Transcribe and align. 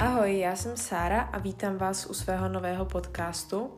Ahoj, 0.00 0.38
já 0.38 0.56
jsem 0.56 0.76
Sára 0.76 1.20
a 1.20 1.38
vítám 1.38 1.76
vás 1.76 2.06
u 2.06 2.14
svého 2.14 2.48
nového 2.48 2.84
podcastu, 2.84 3.70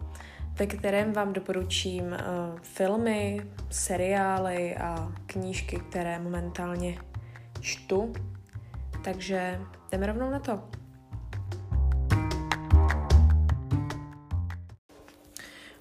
ve 0.58 0.66
kterém 0.66 1.12
vám 1.12 1.32
doporučím 1.32 2.04
uh, 2.04 2.60
filmy, 2.62 3.46
seriály 3.70 4.76
a 4.76 5.12
knížky, 5.26 5.82
které 5.90 6.18
momentálně 6.18 6.98
čtu. 7.60 8.12
Takže 9.04 9.60
jdeme 9.92 10.06
rovnou 10.06 10.30
na 10.30 10.38
to. 10.38 10.62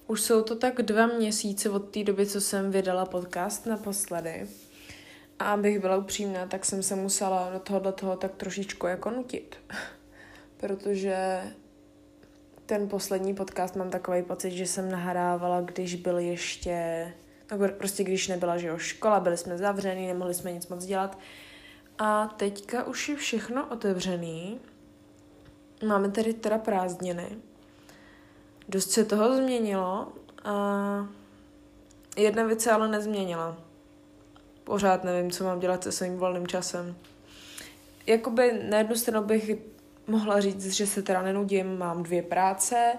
Už 0.07 0.21
jsou 0.21 0.43
to 0.43 0.55
tak 0.55 0.81
dva 0.81 1.07
měsíce 1.07 1.69
od 1.69 1.79
té 1.79 2.03
doby, 2.03 2.25
co 2.25 2.41
jsem 2.41 2.71
vydala 2.71 3.05
podcast 3.05 3.65
naposledy. 3.65 4.47
A 5.39 5.51
abych 5.51 5.79
byla 5.79 5.97
upřímná, 5.97 6.45
tak 6.45 6.65
jsem 6.65 6.83
se 6.83 6.95
musela 6.95 7.49
do 7.53 7.59
tohohle 7.59 7.91
toho 7.93 8.15
tak 8.15 8.35
trošičku 8.35 8.87
jako 8.87 9.09
nutit. 9.09 9.55
Protože 10.61 11.41
ten 12.65 12.89
poslední 12.89 13.35
podcast 13.35 13.75
mám 13.75 13.89
takový 13.89 14.23
pocit, 14.23 14.51
že 14.51 14.65
jsem 14.65 14.91
nahrávala, 14.91 15.61
když 15.61 15.95
byl 15.95 16.17
ještě, 16.17 17.07
no 17.51 17.69
prostě 17.77 18.03
když 18.03 18.27
nebyla, 18.27 18.57
že 18.57 18.67
jo, 18.67 18.77
škola, 18.77 19.19
byli 19.19 19.37
jsme 19.37 19.57
zavřený, 19.57 20.07
nemohli 20.07 20.33
jsme 20.33 20.51
nic 20.51 20.67
moc 20.67 20.85
dělat. 20.85 21.17
A 21.99 22.27
teďka 22.27 22.83
už 22.83 23.09
je 23.09 23.15
všechno 23.15 23.67
otevřený. 23.67 24.59
Máme 25.87 26.11
tady 26.11 26.33
teda 26.33 26.57
prázdniny. 26.57 27.27
Dost 28.69 28.91
se 28.91 29.05
toho 29.05 29.35
změnilo 29.35 30.13
a 30.43 31.07
jedna 32.17 32.43
věc 32.43 32.61
se 32.61 32.71
ale 32.71 32.87
nezměnila. 32.87 33.57
Pořád 34.63 35.03
nevím, 35.03 35.31
co 35.31 35.43
mám 35.43 35.59
dělat 35.59 35.83
se 35.83 35.91
svým 35.91 36.17
volným 36.17 36.47
časem. 36.47 36.95
Jakoby 38.07 38.65
na 38.69 38.77
jednu 38.77 38.95
stranu 38.95 39.27
bych 39.27 39.51
mohla 40.11 40.39
říct, 40.39 40.71
že 40.71 40.87
se 40.87 41.01
teda 41.01 41.21
nenudím, 41.21 41.77
mám 41.77 42.03
dvě 42.03 42.23
práce, 42.23 42.93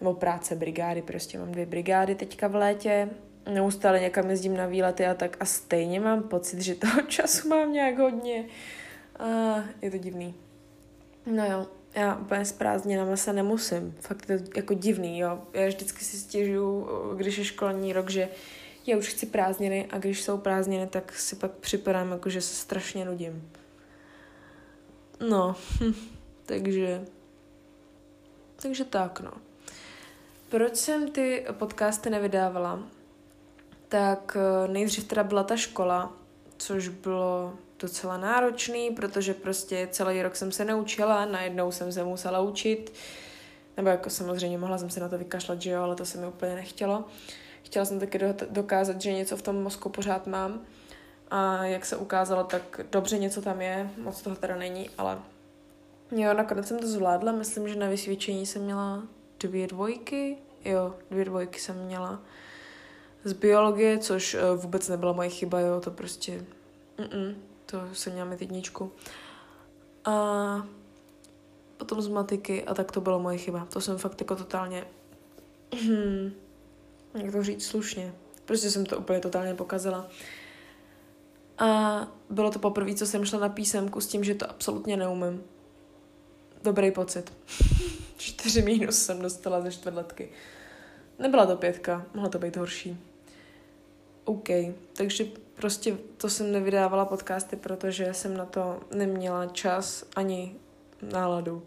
nebo 0.00 0.14
práce 0.14 0.54
brigády, 0.54 1.02
prostě 1.02 1.38
mám 1.38 1.52
dvě 1.52 1.66
brigády 1.66 2.14
teďka 2.14 2.48
v 2.48 2.54
létě, 2.54 3.08
neustále 3.50 4.00
někam 4.00 4.30
jezdím 4.30 4.56
na 4.56 4.66
výlety 4.66 5.06
a 5.06 5.14
tak 5.14 5.36
a 5.40 5.44
stejně 5.44 6.00
mám 6.00 6.22
pocit, 6.22 6.60
že 6.60 6.74
toho 6.74 7.02
času 7.08 7.48
mám 7.48 7.72
nějak 7.72 7.98
hodně. 7.98 8.44
A 9.18 9.26
je 9.82 9.90
to 9.90 9.98
divný. 9.98 10.34
No 11.26 11.44
jo, 11.46 11.66
já 11.94 12.14
úplně 12.16 12.44
s 12.44 12.52
prázdninama 12.52 13.16
se 13.16 13.32
nemusím. 13.32 13.94
Fakt 14.00 14.30
je 14.30 14.38
to 14.38 14.50
jako 14.56 14.74
divný, 14.74 15.18
jo. 15.18 15.42
Já 15.52 15.68
vždycky 15.68 16.04
si 16.04 16.16
stěžuju, 16.16 16.88
když 17.16 17.38
je 17.38 17.44
školní 17.44 17.92
rok, 17.92 18.10
že 18.10 18.28
já 18.86 18.96
už 18.96 19.08
chci 19.08 19.26
prázdniny 19.26 19.86
a 19.90 19.98
když 19.98 20.22
jsou 20.22 20.38
prázdniny, 20.38 20.86
tak 20.86 21.12
si 21.12 21.36
pak 21.36 21.50
připadám, 21.50 22.12
jako 22.12 22.30
že 22.30 22.40
se 22.40 22.54
strašně 22.54 23.04
nudím. 23.04 23.50
No, 25.28 25.56
takže, 26.46 27.04
takže 28.56 28.84
tak, 28.84 29.20
no. 29.20 29.32
Proč 30.48 30.76
jsem 30.76 31.10
ty 31.10 31.46
podcasty 31.52 32.10
nevydávala? 32.10 32.82
Tak 33.88 34.36
eh, 34.40 34.68
nejdřív 34.68 35.04
teda 35.04 35.24
byla 35.24 35.42
ta 35.42 35.56
škola, 35.56 36.12
což 36.56 36.88
bylo 36.88 37.54
docela 37.78 38.16
náročný, 38.16 38.90
protože 38.90 39.34
prostě 39.34 39.88
celý 39.90 40.22
rok 40.22 40.36
jsem 40.36 40.52
se 40.52 40.64
neučila, 40.64 41.24
najednou 41.24 41.72
jsem 41.72 41.92
se 41.92 42.04
musela 42.04 42.40
učit, 42.40 42.92
nebo 43.76 43.88
jako 43.88 44.10
samozřejmě 44.10 44.58
mohla 44.58 44.78
jsem 44.78 44.90
se 44.90 45.00
na 45.00 45.08
to 45.08 45.18
vykašlat, 45.18 45.62
že 45.62 45.70
jo, 45.70 45.82
ale 45.82 45.96
to 45.96 46.06
se 46.06 46.18
mi 46.18 46.26
úplně 46.26 46.54
nechtělo. 46.54 47.04
Chtěla 47.62 47.84
jsem 47.84 48.00
taky 48.00 48.20
dokázat, 48.50 49.00
že 49.00 49.12
něco 49.12 49.36
v 49.36 49.42
tom 49.42 49.62
mozku 49.62 49.88
pořád 49.88 50.26
mám 50.26 50.60
a 51.30 51.64
jak 51.64 51.86
se 51.86 51.96
ukázalo, 51.96 52.44
tak 52.44 52.80
dobře 52.90 53.18
něco 53.18 53.42
tam 53.42 53.60
je, 53.60 53.90
moc 54.02 54.22
toho 54.22 54.36
teda 54.36 54.56
není, 54.56 54.90
ale 54.98 55.18
jo, 56.10 56.34
nakonec 56.34 56.68
jsem 56.68 56.78
to 56.78 56.86
zvládla, 56.86 57.32
myslím, 57.32 57.68
že 57.68 57.76
na 57.76 57.88
vysvědčení 57.88 58.46
jsem 58.46 58.62
měla 58.62 59.02
dvě 59.40 59.66
dvojky, 59.66 60.38
jo, 60.64 60.94
dvě 61.10 61.24
dvojky 61.24 61.60
jsem 61.60 61.84
měla 61.84 62.22
z 63.24 63.32
biologie, 63.32 63.98
což 63.98 64.34
eh, 64.34 64.40
vůbec 64.56 64.88
nebyla 64.88 65.12
moje 65.12 65.28
chyba, 65.28 65.60
jo, 65.60 65.80
to 65.80 65.90
prostě, 65.90 66.44
mm-mm, 66.98 67.34
to 67.66 67.80
jsem 67.92 68.12
měla 68.12 68.28
mít 68.28 68.40
jedničku. 68.40 68.92
A 70.04 70.66
potom 71.76 72.02
z 72.02 72.08
matiky 72.08 72.64
a 72.64 72.74
tak 72.74 72.92
to 72.92 73.00
bylo 73.00 73.20
moje 73.20 73.38
chyba. 73.38 73.66
To 73.72 73.80
jsem 73.80 73.98
fakt 73.98 74.20
jako 74.20 74.36
totálně, 74.36 74.84
jak 77.14 77.32
to 77.32 77.42
říct 77.42 77.66
slušně, 77.66 78.14
prostě 78.44 78.70
jsem 78.70 78.86
to 78.86 78.98
úplně 78.98 79.20
totálně 79.20 79.54
pokazila. 79.54 80.08
A 81.58 82.00
bylo 82.30 82.50
to 82.50 82.58
poprvé, 82.58 82.94
co 82.94 83.06
jsem 83.06 83.24
šla 83.24 83.38
na 83.38 83.48
písemku 83.48 84.00
s 84.00 84.06
tím, 84.06 84.24
že 84.24 84.34
to 84.34 84.50
absolutně 84.50 84.96
neumím. 84.96 85.44
Dobrý 86.66 86.90
pocit. 86.90 87.32
Čtyři 88.16 88.62
mínus 88.62 89.04
jsem 89.04 89.22
dostala 89.22 89.60
ze 89.60 89.72
čtvrtletky. 89.72 90.28
Nebyla 91.18 91.46
to 91.46 91.56
pětka, 91.56 92.06
mohla 92.14 92.28
to 92.28 92.38
být 92.38 92.56
horší. 92.56 93.00
OK, 94.24 94.48
takže 94.96 95.24
prostě 95.54 95.96
to 96.16 96.30
jsem 96.30 96.52
nevydávala 96.52 97.04
podcasty, 97.04 97.56
protože 97.56 98.14
jsem 98.14 98.36
na 98.36 98.44
to 98.44 98.80
neměla 98.94 99.46
čas 99.46 100.04
ani 100.16 100.56
náladu. 101.02 101.66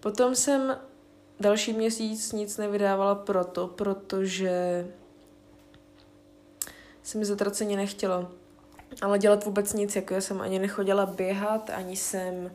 Potom 0.00 0.34
jsem 0.34 0.78
další 1.40 1.72
měsíc 1.72 2.32
nic 2.32 2.56
nevydávala 2.56 3.14
proto, 3.14 3.68
protože 3.68 4.86
se 7.02 7.18
mi 7.18 7.24
zatraceně 7.24 7.76
nechtělo. 7.76 8.30
Ale 9.02 9.18
dělat 9.18 9.44
vůbec 9.44 9.72
nic, 9.72 9.96
jako 9.96 10.14
já 10.14 10.20
jsem 10.20 10.40
ani 10.40 10.58
nechodila 10.58 11.06
běhat, 11.06 11.70
ani 11.70 11.96
jsem 11.96 12.50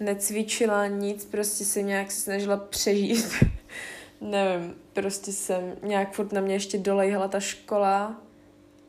necvičila 0.00 0.86
nic, 0.86 1.24
prostě 1.24 1.64
jsem 1.64 1.86
nějak 1.86 2.10
snažila 2.10 2.56
přežít. 2.56 3.44
Nevím, 4.20 4.74
prostě 4.92 5.32
jsem 5.32 5.76
nějak 5.82 6.14
furt 6.14 6.32
na 6.32 6.40
mě 6.40 6.54
ještě 6.54 6.78
dolejhala 6.78 7.28
ta 7.28 7.40
škola 7.40 8.22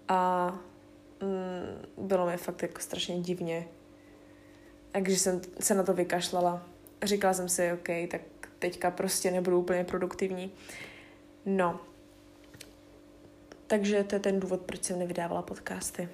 a 0.08 0.52
mm, 1.22 2.06
bylo 2.08 2.26
mi 2.26 2.38
fakt 2.38 2.62
jako 2.62 2.82
strašně 2.82 3.20
divně. 3.20 3.68
Když 5.00 5.22
jsem 5.22 5.42
se 5.60 5.76
na 5.76 5.84
to 5.84 5.94
vykašlala, 5.94 6.68
říkala 7.04 7.34
jsem 7.34 7.50
si, 7.50 7.72
OK, 7.74 7.88
tak 8.12 8.22
teďka 8.60 8.92
prostě 8.92 9.32
nebudu 9.32 9.60
úplně 9.60 9.84
produktivní. 9.84 10.52
No. 11.46 11.80
Takže 13.68 14.04
to 14.04 14.16
je 14.16 14.20
ten 14.20 14.40
důvod, 14.40 14.62
proč 14.62 14.84
jsem 14.84 15.00
nevydávala 15.00 15.42
podcasty. 15.42 16.10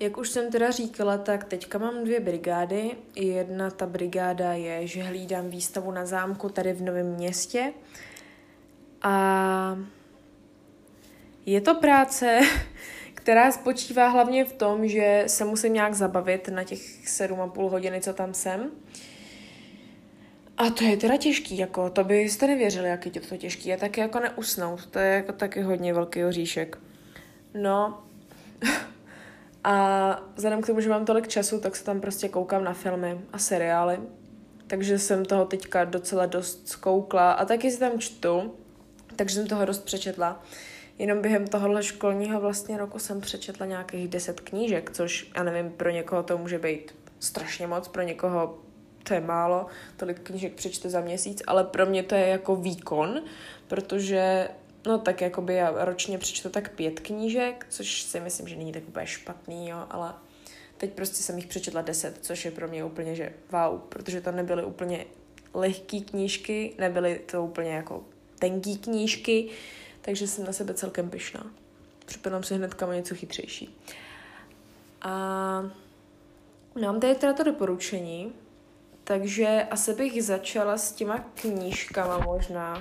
Jak 0.00 0.18
už 0.18 0.28
jsem 0.28 0.50
teda 0.50 0.70
říkala, 0.70 1.18
tak 1.18 1.44
teďka 1.44 1.78
mám 1.78 2.04
dvě 2.04 2.20
brigády. 2.20 2.90
Jedna 3.16 3.70
ta 3.70 3.86
brigáda 3.86 4.52
je, 4.52 4.86
že 4.86 5.02
hlídám 5.02 5.50
výstavu 5.50 5.90
na 5.90 6.06
zámku 6.06 6.48
tady 6.48 6.72
v 6.72 6.82
Novém 6.82 7.06
městě. 7.06 7.72
A 9.02 9.78
je 11.46 11.60
to 11.60 11.74
práce, 11.74 12.40
která 13.14 13.52
spočívá 13.52 14.08
hlavně 14.08 14.44
v 14.44 14.52
tom, 14.52 14.88
že 14.88 15.24
se 15.26 15.44
musím 15.44 15.72
nějak 15.72 15.94
zabavit 15.94 16.48
na 16.48 16.64
těch 16.64 16.80
7,5 17.06 17.70
hodiny, 17.70 18.00
co 18.00 18.12
tam 18.12 18.34
jsem. 18.34 18.70
A 20.56 20.70
to 20.70 20.84
je 20.84 20.96
teda 20.96 21.16
těžký, 21.16 21.58
jako 21.58 21.90
to 21.90 22.04
byste 22.04 22.46
nevěřili, 22.46 22.88
jak 22.88 23.06
je 23.06 23.20
to 23.20 23.36
těžký. 23.36 23.68
Je 23.68 23.76
taky 23.76 24.00
jako 24.00 24.20
neusnout, 24.20 24.86
to 24.86 24.98
je 24.98 25.14
jako 25.14 25.32
taky 25.32 25.60
hodně 25.60 25.94
velký 25.94 26.24
oříšek. 26.24 26.78
No, 27.54 28.02
a 29.64 30.22
vzhledem 30.34 30.62
k 30.62 30.66
tomu, 30.66 30.80
že 30.80 30.88
mám 30.88 31.04
tolik 31.04 31.28
času, 31.28 31.60
tak 31.60 31.76
se 31.76 31.84
tam 31.84 32.00
prostě 32.00 32.28
koukám 32.28 32.64
na 32.64 32.72
filmy 32.72 33.20
a 33.32 33.38
seriály. 33.38 33.98
Takže 34.66 34.98
jsem 34.98 35.24
toho 35.24 35.44
teďka 35.44 35.84
docela 35.84 36.26
dost 36.26 36.68
zkoukla 36.68 37.32
a 37.32 37.44
taky 37.44 37.70
si 37.70 37.78
tam 37.78 37.98
čtu, 37.98 38.54
takže 39.16 39.34
jsem 39.34 39.46
toho 39.46 39.64
dost 39.64 39.84
přečetla. 39.84 40.42
Jenom 40.98 41.22
během 41.22 41.46
tohohle 41.46 41.82
školního 41.82 42.40
vlastně 42.40 42.78
roku 42.78 42.98
jsem 42.98 43.20
přečetla 43.20 43.66
nějakých 43.66 44.08
deset 44.08 44.40
knížek, 44.40 44.90
což 44.90 45.30
já 45.36 45.42
nevím, 45.42 45.70
pro 45.70 45.90
někoho 45.90 46.22
to 46.22 46.38
může 46.38 46.58
být 46.58 46.94
strašně 47.20 47.66
moc, 47.66 47.88
pro 47.88 48.02
někoho 48.02 48.58
to 49.02 49.14
je 49.14 49.20
málo, 49.20 49.66
tolik 49.96 50.20
knížek 50.20 50.52
přečte 50.52 50.90
za 50.90 51.00
měsíc, 51.00 51.42
ale 51.46 51.64
pro 51.64 51.86
mě 51.86 52.02
to 52.02 52.14
je 52.14 52.26
jako 52.26 52.56
výkon, 52.56 53.22
protože 53.68 54.48
no 54.86 54.98
tak 54.98 55.20
jakoby 55.20 55.54
já 55.54 55.84
ročně 55.84 56.18
přečtu 56.18 56.48
tak 56.48 56.70
pět 56.70 57.00
knížek, 57.00 57.66
což 57.68 58.02
si 58.02 58.20
myslím, 58.20 58.48
že 58.48 58.56
není 58.56 58.72
tak 58.72 58.88
úplně 58.88 59.06
špatný, 59.06 59.68
jo, 59.68 59.86
ale 59.90 60.14
teď 60.76 60.92
prostě 60.92 61.22
jsem 61.22 61.36
jich 61.36 61.46
přečetla 61.46 61.82
deset, 61.82 62.18
což 62.20 62.44
je 62.44 62.50
pro 62.50 62.68
mě 62.68 62.84
úplně, 62.84 63.14
že 63.14 63.32
wow, 63.50 63.80
protože 63.88 64.20
to 64.20 64.32
nebyly 64.32 64.64
úplně 64.64 65.04
lehké 65.54 66.00
knížky, 66.00 66.74
nebyly 66.78 67.18
to 67.30 67.44
úplně 67.44 67.70
jako 67.70 68.04
tenký 68.38 68.78
knížky, 68.78 69.48
takže 70.00 70.26
jsem 70.26 70.44
na 70.44 70.52
sebe 70.52 70.74
celkem 70.74 71.10
pyšná. 71.10 71.46
Připadám 72.06 72.42
si 72.42 72.54
hnedka 72.54 72.94
něco 72.94 73.14
chytřejší. 73.14 73.78
A 75.02 75.10
mám 76.82 77.00
tady 77.00 77.14
teda 77.14 77.32
to 77.32 77.42
doporučení, 77.42 78.32
takže 79.04 79.66
asi 79.70 79.94
bych 79.94 80.24
začala 80.24 80.78
s 80.78 80.92
těma 80.92 81.18
knížkama 81.18 82.18
možná. 82.18 82.80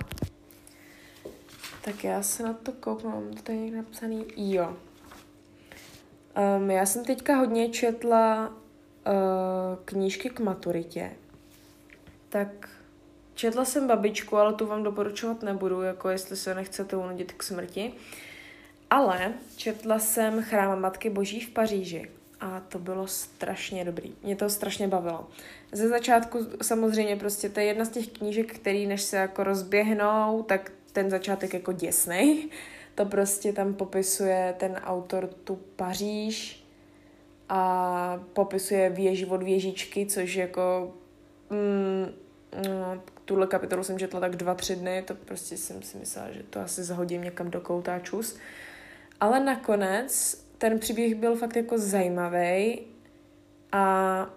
Tak 1.86 2.04
já 2.04 2.24
se 2.24 2.44
na 2.44 2.54
to 2.54 2.72
kouknu, 2.72 3.10
mám 3.10 3.34
to 3.34 3.42
tady 3.42 3.58
někde 3.58 3.78
napsaný. 3.78 4.26
Jo. 4.36 4.78
Um, 6.58 6.72
já 6.72 6.86
jsem 6.86 7.06
teďka 7.06 7.36
hodně 7.36 7.70
četla 7.70 8.54
knížky 9.86 10.30
k 10.30 10.40
maturitě, 10.40 11.12
tak 12.30 12.70
četla 13.34 13.66
jsem 13.66 13.88
babičku, 13.88 14.38
ale 14.38 14.54
tu 14.54 14.66
vám 14.66 14.84
doporučovat 14.84 15.44
nebudu, 15.44 15.82
jako 15.82 16.10
jestli 16.10 16.38
se 16.38 16.56
nechcete 16.56 16.96
unudit 16.96 17.34
k 17.34 17.44
smrti. 17.44 17.94
Ale 18.90 19.34
četla 19.56 20.00
jsem 20.00 20.44
Chrám 20.44 20.82
Matky 20.82 21.10
Boží 21.10 21.40
v 21.40 21.50
Paříži 21.50 22.12
a 22.40 22.60
to 22.60 22.80
bylo 22.80 23.08
strašně 23.08 23.86
dobrý. 23.86 24.16
Mě 24.24 24.36
to 24.36 24.50
strašně 24.50 24.88
bavilo. 24.88 25.28
Ze 25.72 25.90
začátku 25.90 26.48
samozřejmě 26.62 27.16
prostě 27.16 27.50
to 27.50 27.60
je 27.60 27.66
jedna 27.66 27.86
z 27.86 27.90
těch 27.90 28.08
knížek, 28.08 28.56
který 28.56 28.88
než 28.88 29.02
se 29.02 29.18
jako 29.18 29.44
rozběhnou, 29.44 30.44
tak 30.48 30.72
ten 30.94 31.10
začátek 31.10 31.54
jako 31.54 31.72
děsnej. 31.72 32.50
To 32.96 33.06
prostě 33.06 33.54
tam 33.54 33.74
popisuje 33.74 34.56
ten 34.58 34.76
autor 34.84 35.28
tu 35.28 35.56
Paříž 35.56 36.66
a 37.50 38.24
popisuje 38.34 38.90
věži 38.90 39.26
od 39.26 39.44
věžičky, 39.44 40.06
což 40.06 40.36
jako 40.36 40.94
mm, 41.50 42.08
no, 42.70 43.02
tuhle 43.26 43.48
kapitolu 43.48 43.84
jsem 43.84 44.00
četla 44.00 44.20
tak 44.20 44.36
dva, 44.36 44.56
tři 44.56 44.76
dny, 44.76 45.04
to 45.08 45.16
prostě 45.16 45.58
jsem 45.58 45.82
si 45.82 45.98
myslela, 45.98 46.32
že 46.32 46.44
to 46.44 46.60
asi 46.60 46.84
zahodím 46.84 47.24
někam 47.24 47.52
do 47.52 47.62
kouta 47.62 48.00
čus. 48.00 48.38
Ale 49.20 49.40
nakonec 49.40 50.44
ten 50.58 50.80
příběh 50.80 51.16
byl 51.16 51.36
fakt 51.36 51.56
jako 51.56 51.78
zajímavý 51.78 52.82
a 53.72 54.30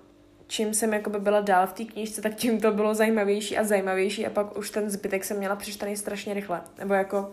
čím 0.47 0.75
jsem 0.75 0.93
jakoby 0.93 1.21
byla 1.21 1.41
dál 1.41 1.67
v 1.67 1.73
té 1.73 1.85
knížce, 1.85 2.23
tak 2.23 2.35
tím 2.35 2.61
to 2.61 2.73
bylo 2.73 2.95
zajímavější 2.95 3.59
a 3.59 3.65
zajímavější 3.65 4.27
a 4.27 4.31
pak 4.31 4.59
už 4.59 4.71
ten 4.71 4.91
zbytek 4.91 5.25
jsem 5.25 5.37
měla 5.37 5.57
přečtený 5.57 5.97
strašně 5.97 6.35
rychle. 6.35 6.63
Nebo 6.79 6.95
jako, 6.95 7.31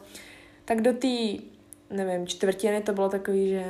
tak 0.65 0.81
do 0.81 0.93
té, 0.93 1.43
nevím, 1.89 2.27
čtvrtiny 2.27 2.81
to 2.81 2.93
bylo 2.93 3.09
takový, 3.09 3.49
že 3.49 3.65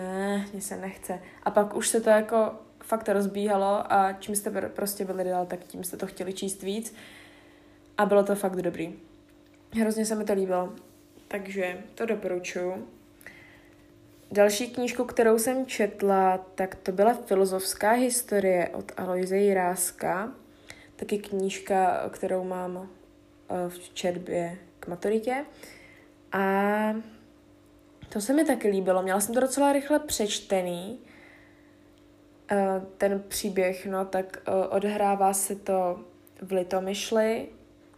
mě 0.53 0.61
se 0.61 0.77
nechce. 0.77 1.19
A 1.43 1.51
pak 1.51 1.75
už 1.75 1.87
se 1.87 2.01
to 2.01 2.09
jako 2.09 2.51
fakt 2.83 3.09
rozbíhalo 3.09 3.93
a 3.93 4.13
čím 4.13 4.35
jste 4.35 4.69
prostě 4.69 5.05
byli 5.05 5.23
dál, 5.23 5.45
tak 5.45 5.63
tím 5.63 5.83
jste 5.83 5.97
to 5.97 6.07
chtěli 6.07 6.33
číst 6.33 6.63
víc. 6.63 6.95
A 7.97 8.05
bylo 8.05 8.23
to 8.23 8.35
fakt 8.35 8.61
dobrý. 8.61 8.93
Hrozně 9.71 10.05
se 10.05 10.15
mi 10.15 10.25
to 10.25 10.33
líbilo. 10.33 10.73
Takže 11.27 11.77
to 11.95 12.05
doporučuju. 12.05 12.87
Další 14.33 14.67
knížku, 14.67 15.05
kterou 15.05 15.39
jsem 15.39 15.65
četla, 15.65 16.37
tak 16.55 16.75
to 16.75 16.91
byla 16.91 17.13
filozofská 17.13 17.91
historie 17.91 18.69
od 18.73 18.91
Aloise 18.97 19.37
Jiráska. 19.37 20.33
Taky 20.95 21.17
knížka, 21.17 22.09
kterou 22.09 22.43
mám 22.43 22.89
eh, 23.49 23.69
v 23.69 23.93
četbě 23.93 24.57
k 24.79 24.87
maturitě. 24.87 25.45
A 26.31 26.95
to 28.09 28.21
se 28.21 28.33
mi 28.33 28.45
taky 28.45 28.67
líbilo. 28.67 29.03
Měla 29.03 29.19
jsem 29.19 29.33
to 29.33 29.39
docela 29.39 29.73
rychle 29.73 29.99
přečtený. 29.99 30.99
Eh, 32.51 32.81
ten 32.97 33.23
příběh, 33.27 33.85
no, 33.85 34.05
tak 34.05 34.37
eh, 34.47 34.67
odhrává 34.67 35.33
se 35.33 35.55
to 35.55 35.99
v 36.41 36.51
Litomyšli 36.51 37.47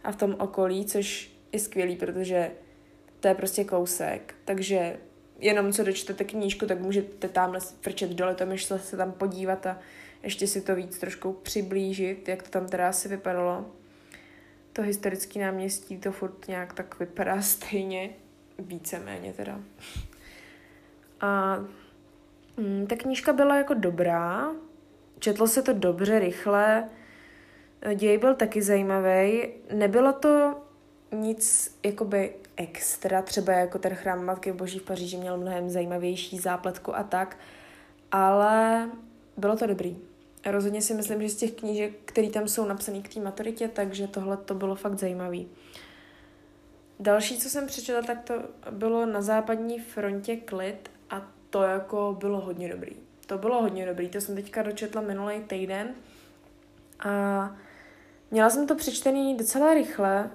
a 0.04 0.12
v 0.12 0.16
tom 0.16 0.36
okolí, 0.38 0.86
což 0.86 1.32
je 1.52 1.60
skvělý, 1.60 1.96
protože 1.96 2.50
to 3.20 3.28
je 3.28 3.34
prostě 3.34 3.64
kousek. 3.64 4.34
Takže 4.44 4.96
jenom 5.38 5.72
co 5.72 5.84
dočtete 5.84 6.24
knížku, 6.24 6.66
tak 6.66 6.80
můžete 6.80 7.28
tamhle 7.28 7.60
frčet 7.80 8.10
dole, 8.10 8.34
tam 8.34 8.52
ještě 8.52 8.78
se 8.78 8.96
tam 8.96 9.12
podívat 9.12 9.66
a 9.66 9.78
ještě 10.22 10.46
si 10.46 10.60
to 10.60 10.74
víc 10.74 10.98
trošku 10.98 11.32
přiblížit, 11.32 12.28
jak 12.28 12.42
to 12.42 12.50
tam 12.50 12.66
teda 12.66 12.88
asi 12.88 13.08
vypadalo. 13.08 13.66
To 14.72 14.82
historické 14.82 15.40
náměstí 15.40 15.98
to 15.98 16.12
furt 16.12 16.48
nějak 16.48 16.72
tak 16.72 16.98
vypadá 16.98 17.42
stejně, 17.42 18.10
víceméně 18.58 19.32
teda. 19.32 19.60
A 21.20 21.56
mm, 22.56 22.86
ta 22.86 22.96
knížka 22.96 23.32
byla 23.32 23.56
jako 23.56 23.74
dobrá, 23.74 24.52
četlo 25.18 25.46
se 25.46 25.62
to 25.62 25.72
dobře, 25.72 26.18
rychle, 26.18 26.88
děj 27.94 28.18
byl 28.18 28.34
taky 28.34 28.62
zajímavý. 28.62 29.48
Nebylo 29.74 30.12
to 30.12 30.62
nic 31.12 31.76
jakoby 31.84 32.34
extra, 32.56 33.22
třeba 33.22 33.52
jako 33.52 33.78
ten 33.78 33.94
chrám 33.94 34.24
Matky 34.24 34.52
Boží 34.52 34.78
v 34.78 34.82
Paříži 34.82 35.16
měl 35.16 35.38
mnohem 35.38 35.70
zajímavější 35.70 36.38
zápletku 36.38 36.96
a 36.96 37.02
tak, 37.02 37.36
ale 38.12 38.88
bylo 39.36 39.56
to 39.56 39.66
dobrý. 39.66 39.98
Rozhodně 40.46 40.82
si 40.82 40.94
myslím, 40.94 41.22
že 41.22 41.28
z 41.28 41.36
těch 41.36 41.52
knížek, 41.52 41.92
které 42.04 42.30
tam 42.30 42.48
jsou 42.48 42.64
napsané 42.64 43.00
k 43.00 43.14
té 43.14 43.20
maturitě, 43.20 43.68
takže 43.68 44.08
tohle 44.08 44.36
to 44.36 44.54
bylo 44.54 44.74
fakt 44.74 44.98
zajímavý. 44.98 45.48
Další, 47.00 47.38
co 47.38 47.48
jsem 47.48 47.66
přečetla, 47.66 48.02
tak 48.02 48.22
to 48.24 48.34
bylo 48.70 49.06
na 49.06 49.22
západní 49.22 49.78
frontě 49.78 50.36
klid 50.36 50.90
a 51.10 51.28
to 51.50 51.62
jako 51.62 52.16
bylo 52.18 52.40
hodně 52.40 52.68
dobrý. 52.68 52.96
To 53.26 53.38
bylo 53.38 53.62
hodně 53.62 53.86
dobrý, 53.86 54.08
to 54.08 54.20
jsem 54.20 54.34
teďka 54.34 54.62
dočetla 54.62 55.02
minulý 55.02 55.40
týden 55.40 55.94
a 56.98 57.56
měla 58.30 58.50
jsem 58.50 58.66
to 58.66 58.74
přečtený 58.74 59.36
docela 59.36 59.74
rychle, 59.74 60.30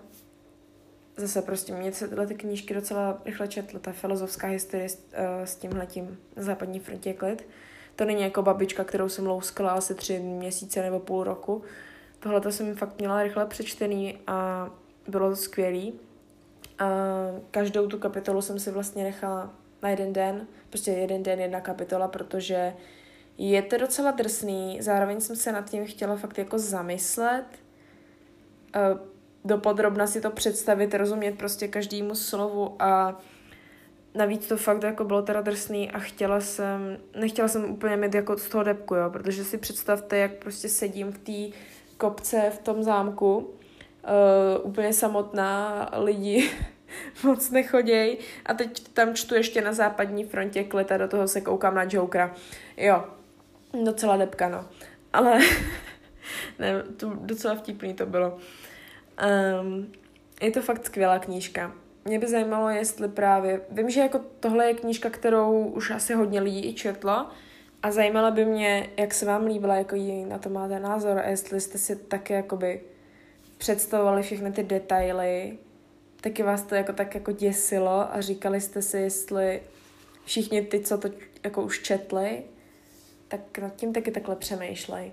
zase 1.22 1.42
prostě 1.42 1.74
mě 1.74 1.92
se 1.92 2.08
tyhle 2.08 2.28
ty 2.28 2.36
knížky 2.36 2.74
docela 2.74 3.22
rychle 3.26 3.48
četla, 3.48 3.80
ta 3.80 3.92
filozofská 3.92 4.48
historie 4.48 4.90
s, 4.90 4.96
uh, 4.96 5.46
s 5.46 5.56
tímhletím 5.56 6.18
západní 6.36 6.80
frontě 6.80 7.14
klid. 7.14 7.48
To 7.96 8.06
není 8.06 8.22
jako 8.22 8.42
babička, 8.42 8.84
kterou 8.84 9.10
jsem 9.10 9.28
louskala 9.28 9.72
asi 9.72 9.96
tři 9.96 10.20
měsíce 10.20 10.82
nebo 10.82 11.00
půl 11.00 11.24
roku. 11.24 11.64
Tohle 12.20 12.42
to 12.42 12.52
jsem 12.52 12.76
fakt 12.76 12.98
měla 13.00 13.24
rychle 13.24 13.46
přečtený 13.46 14.18
a 14.28 14.70
bylo 15.08 15.30
to 15.30 15.36
skvělý. 15.36 15.94
A 16.80 16.86
každou 17.52 17.88
tu 17.88 18.00
kapitolu 18.00 18.42
jsem 18.42 18.60
si 18.60 18.72
vlastně 18.72 19.04
nechala 19.04 19.54
na 19.84 19.90
jeden 19.90 20.14
den, 20.14 20.48
prostě 20.70 20.92
jeden 20.92 21.24
den, 21.24 21.40
jedna 21.40 21.62
kapitola, 21.62 22.08
protože 22.08 22.74
je 23.38 23.62
to 23.62 23.78
docela 23.78 24.12
drsný, 24.12 24.78
zároveň 24.82 25.22
jsem 25.22 25.36
se 25.36 25.52
nad 25.52 25.70
tím 25.70 25.86
chtěla 25.86 26.16
fakt 26.16 26.38
jako 26.38 26.60
zamyslet, 26.60 27.46
uh, 28.76 29.00
dopodrobna 29.46 30.08
si 30.08 30.22
to 30.22 30.32
představit, 30.32 30.94
rozumět 30.94 31.38
prostě 31.38 31.68
každému 31.68 32.16
slovu 32.16 32.76
a 32.80 33.20
navíc 34.16 34.48
to 34.48 34.58
fakt 34.58 34.84
jako 34.84 35.04
bylo 35.04 35.22
teda 35.22 35.42
drsný 35.42 35.92
a 35.92 36.00
chtěla 36.00 36.42
jsem, 36.42 36.98
nechtěla 37.20 37.48
jsem 37.48 37.72
úplně 37.72 37.98
mít 37.98 38.16
jako 38.16 38.38
z 38.38 38.50
toho 38.50 38.64
depku, 38.64 38.96
jo, 38.96 39.10
protože 39.10 39.44
si 39.44 39.58
představte, 39.58 40.18
jak 40.18 40.32
prostě 40.32 40.70
sedím 40.70 41.12
v 41.12 41.18
té 41.18 41.58
kopce 41.98 42.52
v 42.56 42.60
tom 42.60 42.84
zámku, 42.84 43.38
uh, 43.38 43.50
úplně 44.64 44.94
samotná, 44.94 45.90
lidi 45.98 46.52
moc 47.24 47.52
nechoděj 47.52 48.18
a 48.46 48.54
teď 48.54 48.88
tam 48.88 49.16
čtu 49.16 49.36
ještě 49.36 49.62
na 49.62 49.74
západní 49.74 50.24
frontě 50.24 50.64
kleta, 50.64 50.98
do 50.98 51.08
toho 51.08 51.28
se 51.28 51.42
koukám 51.42 51.76
na 51.76 51.86
Jokera. 51.90 52.36
Jo, 52.78 53.04
docela 53.84 54.18
depka, 54.18 54.50
no. 54.50 54.66
Ale 55.14 55.40
ne, 56.60 56.84
to 56.98 57.12
docela 57.16 57.56
vtipný 57.56 57.94
to 57.94 58.06
bylo. 58.06 58.38
Um, 59.62 59.92
je 60.42 60.52
to 60.52 60.62
fakt 60.62 60.86
skvělá 60.86 61.20
knížka. 61.20 61.76
Mě 62.06 62.20
by 62.20 62.28
zajímalo, 62.28 62.70
jestli 62.70 63.08
právě... 63.08 63.62
Vím, 63.70 63.90
že 63.90 64.02
jako 64.02 64.20
tohle 64.40 64.66
je 64.66 64.74
knížka, 64.74 65.10
kterou 65.10 65.68
už 65.68 65.92
asi 65.92 66.14
hodně 66.14 66.42
lidí 66.42 66.70
i 66.70 66.74
četlo 66.74 67.28
a 67.84 67.92
zajímalo 67.92 68.32
by 68.32 68.46
mě, 68.46 68.90
jak 68.98 69.14
se 69.14 69.26
vám 69.26 69.46
líbila, 69.46 69.76
jako 69.76 69.96
jí 69.96 70.26
na 70.26 70.38
to 70.38 70.50
máte 70.50 70.80
názor 70.80 71.20
a 71.20 71.30
jestli 71.30 71.62
jste 71.62 71.78
si 71.78 71.96
také 71.96 72.34
jakoby 72.34 72.82
představovali 73.58 74.24
všechny 74.24 74.52
ty 74.52 74.64
detaily, 74.64 75.58
taky 76.22 76.44
vás 76.44 76.64
to 76.64 76.76
jako 76.76 76.94
tak 76.94 77.16
jako 77.16 77.32
děsilo 77.32 78.16
a 78.16 78.22
říkali 78.22 78.62
jste 78.62 78.82
si, 78.82 78.98
jestli 78.98 79.62
všichni 80.26 80.62
ty, 80.62 80.80
co 80.80 80.98
to 80.98 81.10
jako 81.44 81.62
už 81.62 81.82
četli, 81.82 82.44
tak 83.28 83.58
nad 83.58 83.76
tím 83.76 83.94
taky 83.94 84.12
takhle 84.12 84.36
přemýšlej 84.36 85.12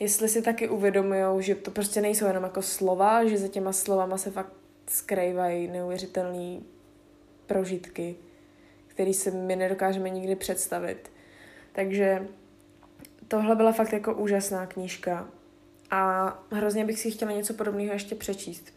jestli 0.00 0.28
si 0.28 0.42
taky 0.42 0.68
uvědomují, 0.68 1.42
že 1.42 1.54
to 1.54 1.70
prostě 1.70 2.00
nejsou 2.00 2.26
jenom 2.26 2.44
jako 2.44 2.62
slova, 2.62 3.24
že 3.24 3.38
za 3.38 3.48
těma 3.48 3.72
slovama 3.72 4.18
se 4.18 4.30
fakt 4.30 4.52
skrývají 4.86 5.68
neuvěřitelné 5.68 6.60
prožitky, 7.46 8.16
které 8.86 9.14
se 9.14 9.30
my 9.30 9.56
nedokážeme 9.56 10.10
nikdy 10.10 10.36
představit. 10.36 11.10
Takže 11.72 12.26
tohle 13.28 13.56
byla 13.56 13.72
fakt 13.72 13.92
jako 13.92 14.14
úžasná 14.14 14.66
knížka 14.66 15.28
a 15.90 16.32
hrozně 16.50 16.84
bych 16.84 16.98
si 16.98 17.10
chtěla 17.10 17.32
něco 17.32 17.54
podobného 17.54 17.92
ještě 17.92 18.14
přečíst. 18.14 18.75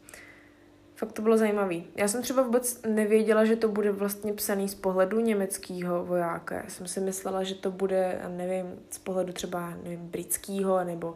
Fakt 1.00 1.12
to 1.12 1.22
bylo 1.22 1.38
zajímavé. 1.38 1.76
Já 1.96 2.08
jsem 2.08 2.22
třeba 2.22 2.44
vůbec 2.44 2.82
nevěděla, 2.82 3.46
že 3.46 3.56
to 3.56 3.68
bude 3.68 3.92
vlastně 3.92 4.34
psaný 4.34 4.70
z 4.70 4.76
pohledu 4.76 5.20
německého 5.20 6.06
vojáka. 6.06 6.56
Já 6.56 6.70
jsem 6.70 6.88
si 6.88 7.00
myslela, 7.00 7.44
že 7.44 7.56
to 7.56 7.72
bude, 7.72 8.22
nevím, 8.28 8.66
z 8.90 8.98
pohledu 8.98 9.34
třeba, 9.34 9.74
nevím, 9.84 10.00
britského 10.00 10.84
nebo 10.84 11.16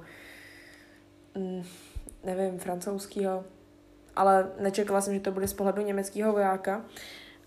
mm, 1.35 1.63
nevím, 2.23 2.59
francouzského. 2.59 3.43
Ale 4.15 4.51
nečekala 4.59 5.01
jsem, 5.01 5.13
že 5.13 5.19
to 5.19 5.31
bude 5.31 5.47
z 5.47 5.53
pohledu 5.53 5.81
německého 5.81 6.31
vojáka. 6.31 6.85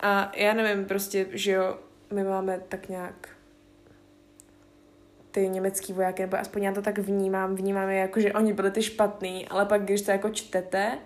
A 0.01 0.33
já 0.37 0.55
nevím, 0.55 0.85
prostě, 0.85 1.27
že 1.31 1.53
jo, 1.53 1.79
my 2.13 2.25
máme 2.25 2.61
tak 2.69 2.89
nějak 2.89 3.29
ty 5.31 5.49
německý 5.49 5.93
vojáky, 5.93 6.23
nebo 6.23 6.37
aspoň 6.37 6.63
já 6.63 6.73
to 6.73 6.83
tak 6.83 6.99
vnímám, 6.99 7.55
vnímám 7.55 7.89
je 7.89 7.99
jako, 7.99 8.21
že 8.21 8.33
oni 8.33 8.53
byli 8.53 8.71
ty 8.71 8.83
špatný, 8.83 9.49
ale 9.49 9.67
pak 9.67 9.83
když 9.83 10.03
to 10.03 10.11
jako 10.11 10.31
čtete, 10.31 10.99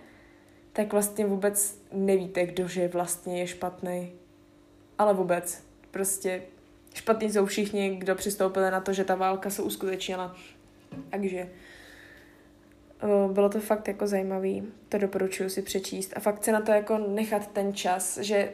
tak 0.73 0.93
vlastně 0.93 1.27
vůbec 1.27 1.79
nevíte, 1.93 2.47
kdo 2.47 2.69
že 2.69 2.89
vlastně 2.89 3.41
je 3.41 3.47
špatný. 3.47 4.13
Ale 4.99 5.15
vůbec. 5.15 5.65
Prostě 5.91 6.43
špatní 6.95 7.33
jsou 7.33 7.47
všichni, 7.47 7.97
kdo 7.97 8.15
přistoupili 8.15 8.71
na 8.71 8.81
to, 8.81 8.93
že 8.93 9.05
ta 9.05 9.15
válka 9.15 9.51
se 9.51 9.63
uskutečnila. 9.63 10.37
Takže 11.11 11.49
bylo 13.33 13.49
to 13.49 13.61
fakt 13.61 13.89
jako 13.89 14.07
zajímavý, 14.07 14.63
to 14.89 14.99
doporučuji 14.99 15.51
si 15.51 15.63
přečíst 15.63 16.13
a 16.17 16.21
fakt 16.21 16.45
se 16.45 16.53
na 16.53 16.61
to 16.61 16.73
jako 16.73 16.99
nechat 16.99 17.47
ten 17.47 17.75
čas, 17.75 18.19
že 18.19 18.53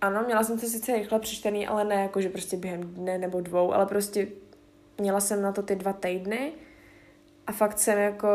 ano, 0.00 0.22
měla 0.26 0.44
jsem 0.44 0.58
to 0.58 0.66
sice 0.66 0.96
rychle 0.96 1.20
přečtený, 1.20 1.66
ale 1.66 1.84
ne 1.84 1.94
jako, 1.94 2.20
že 2.20 2.28
prostě 2.28 2.56
během 2.56 2.82
dne 2.82 3.18
nebo 3.18 3.40
dvou, 3.40 3.72
ale 3.72 3.86
prostě 3.86 4.28
měla 4.98 5.20
jsem 5.20 5.42
na 5.42 5.52
to 5.52 5.62
ty 5.62 5.76
dva 5.76 5.92
týdny 5.92 6.52
a 7.46 7.52
fakt 7.52 7.78
jsem 7.78 7.98
jako 7.98 8.28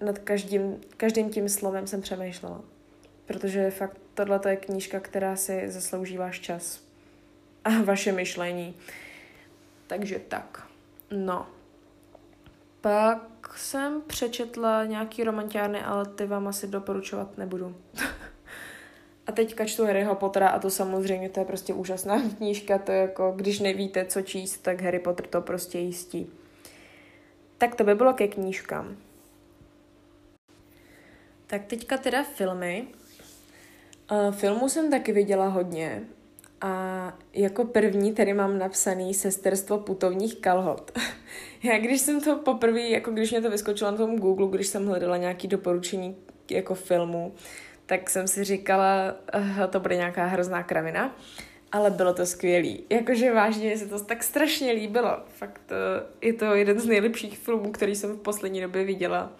nad 0.00 0.18
každým, 0.18 0.80
každým 0.96 1.30
tím 1.30 1.48
slovem 1.48 1.86
jsem 1.86 2.00
přemýšlela. 2.00 2.60
Protože 3.26 3.70
fakt 3.70 3.96
tohle 4.14 4.40
je 4.48 4.56
knížka, 4.56 5.00
která 5.00 5.36
si 5.36 5.70
zaslouží 5.70 6.16
váš 6.16 6.40
čas 6.40 6.80
a 7.64 7.70
vaše 7.84 8.12
myšlení. 8.12 8.74
Takže 9.86 10.18
tak. 10.18 10.68
No. 11.10 11.46
Pak 12.80 13.54
jsem 13.56 14.02
přečetla 14.06 14.84
nějaký 14.84 15.24
romantiárny, 15.24 15.82
ale 15.82 16.06
ty 16.06 16.26
vám 16.26 16.48
asi 16.48 16.66
doporučovat 16.66 17.38
nebudu. 17.38 17.76
a 19.26 19.32
teďka 19.32 19.64
čtu 19.64 19.84
Harryho 19.84 20.14
Pottera 20.14 20.48
a 20.48 20.58
to 20.58 20.70
samozřejmě 20.70 21.28
to 21.28 21.40
je 21.40 21.46
prostě 21.46 21.74
úžasná 21.74 22.22
knížka, 22.36 22.78
to 22.78 22.92
je 22.92 22.98
jako, 22.98 23.32
když 23.36 23.60
nevíte, 23.60 24.04
co 24.04 24.22
číst, 24.22 24.58
tak 24.58 24.82
Harry 24.82 24.98
Potter 24.98 25.26
to 25.26 25.40
prostě 25.40 25.78
jistí. 25.78 26.30
Tak 27.58 27.74
to 27.74 27.84
by 27.84 27.94
bylo 27.94 28.12
ke 28.12 28.28
knížkám. 28.28 28.96
Tak 31.46 31.64
teďka 31.64 31.98
teda 31.98 32.24
filmy. 32.24 32.86
Uh, 34.10 34.34
filmů 34.34 34.68
jsem 34.68 34.90
taky 34.90 35.12
viděla 35.12 35.48
hodně. 35.48 36.02
A 36.60 37.18
jako 37.32 37.64
první 37.64 38.12
tady 38.12 38.34
mám 38.34 38.58
napsaný 38.58 39.14
sesterstvo 39.14 39.78
putovních 39.78 40.40
kalhot. 40.40 40.98
Já 41.62 41.78
když 41.78 42.00
jsem 42.00 42.20
to 42.20 42.36
poprvé, 42.36 42.80
jako 42.80 43.10
když 43.10 43.30
mě 43.30 43.42
to 43.42 43.50
vyskočilo 43.50 43.90
na 43.90 43.96
tom 43.96 44.18
Google, 44.18 44.48
když 44.48 44.66
jsem 44.66 44.86
hledala 44.86 45.16
nějaký 45.16 45.48
doporučení 45.48 46.16
jako 46.50 46.74
filmu, 46.74 47.34
tak 47.86 48.10
jsem 48.10 48.28
si 48.28 48.44
říkala, 48.44 49.16
uh, 49.34 49.66
to 49.70 49.80
bude 49.80 49.96
nějaká 49.96 50.26
hrozná 50.26 50.62
kravina. 50.62 51.16
Ale 51.72 51.90
bylo 51.90 52.14
to 52.14 52.26
skvělý. 52.26 52.84
Jakože 52.90 53.32
vážně 53.32 53.78
se 53.78 53.86
to 53.86 54.04
tak 54.04 54.22
strašně 54.22 54.72
líbilo. 54.72 55.18
Fakt 55.28 55.70
uh, 55.70 56.06
je 56.22 56.32
to 56.32 56.44
jeden 56.44 56.80
z 56.80 56.86
nejlepších 56.86 57.38
filmů, 57.38 57.72
který 57.72 57.96
jsem 57.96 58.12
v 58.12 58.20
poslední 58.20 58.60
době 58.60 58.84
viděla. 58.84 59.32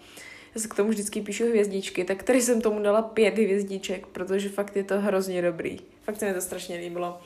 Já 0.55 0.61
se 0.61 0.67
k 0.67 0.73
tomu 0.73 0.89
vždycky 0.89 1.21
píšu 1.21 1.45
hvězdičky, 1.45 2.03
tak 2.03 2.23
tady 2.23 2.41
jsem 2.41 2.61
tomu 2.61 2.83
dala 2.83 3.01
pět 3.01 3.33
hvězdiček, 3.33 4.07
protože 4.07 4.49
fakt 4.49 4.75
je 4.75 4.83
to 4.83 4.99
hrozně 4.99 5.41
dobrý. 5.41 5.77
Fakt 6.01 6.19
se 6.19 6.25
mi 6.25 6.33
to 6.33 6.41
strašně 6.41 6.77
líbilo. 6.77 7.19